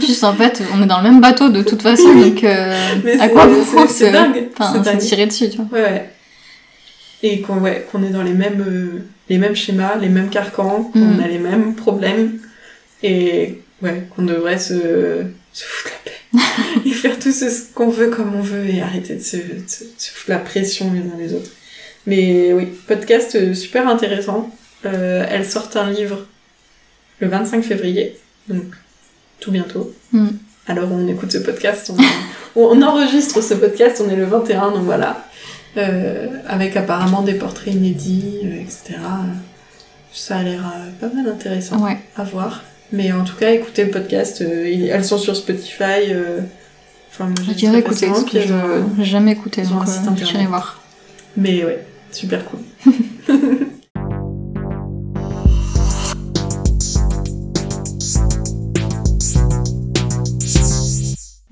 [0.00, 2.74] Juste en fait, on est dans le même bateau de toute façon, donc euh,
[3.04, 4.48] Mais à c'est- quoi bon se- dingue.
[4.58, 5.66] Enfin, c'est se tirer dessus, tu vois.
[5.78, 6.10] Ouais, ouais.
[7.22, 10.84] Et qu'on ouais, qu'on est dans les mêmes, euh, les mêmes schémas, les mêmes carcans,
[10.92, 11.20] qu'on Mm.
[11.22, 12.38] a les mêmes problèmes,
[13.02, 15.22] et ouais, qu'on devrait se,
[15.52, 16.40] se foutre la paix.
[16.86, 19.42] et faire tout ce ce qu'on veut comme on veut, et arrêter de se, de
[19.66, 21.50] se, de se foutre la pression les uns les autres.
[22.08, 24.50] Mais oui, podcast super intéressant.
[24.86, 26.26] Euh, elle sort un livre
[27.20, 28.16] le 25 février,
[28.48, 28.62] donc
[29.40, 29.92] tout bientôt.
[30.12, 30.28] Mm.
[30.68, 31.96] Alors on écoute ce podcast, on,
[32.60, 35.24] on enregistre ce podcast, on est le 21, donc voilà.
[35.76, 38.98] Euh, avec apparemment des portraits inédits, euh, etc.
[40.12, 41.98] Ça a l'air euh, pas mal intéressant Ouais.
[42.16, 42.62] à voir.
[42.90, 46.10] Mais en tout cas, écoutez le podcast, euh, elles sont sur Spotify.
[46.10, 46.40] euh,
[47.10, 48.48] Enfin, moi, j'ai Je dirais très écouter, elles
[48.98, 49.86] j'ai jamais écouté, donc
[50.46, 50.80] voir.
[51.36, 52.60] Mais ouais, super cool.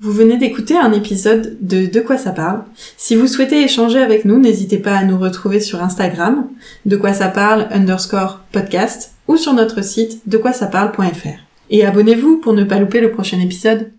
[0.07, 2.63] Vous venez d'écouter un épisode de De quoi ça parle.
[2.95, 6.47] Si vous souhaitez échanger avec nous, n'hésitez pas à nous retrouver sur Instagram,
[6.85, 11.39] de quoi ça parle underscore podcast, ou sur notre site de quoi ça parle.fr.
[11.69, 13.91] Et abonnez-vous pour ne pas louper le prochain épisode.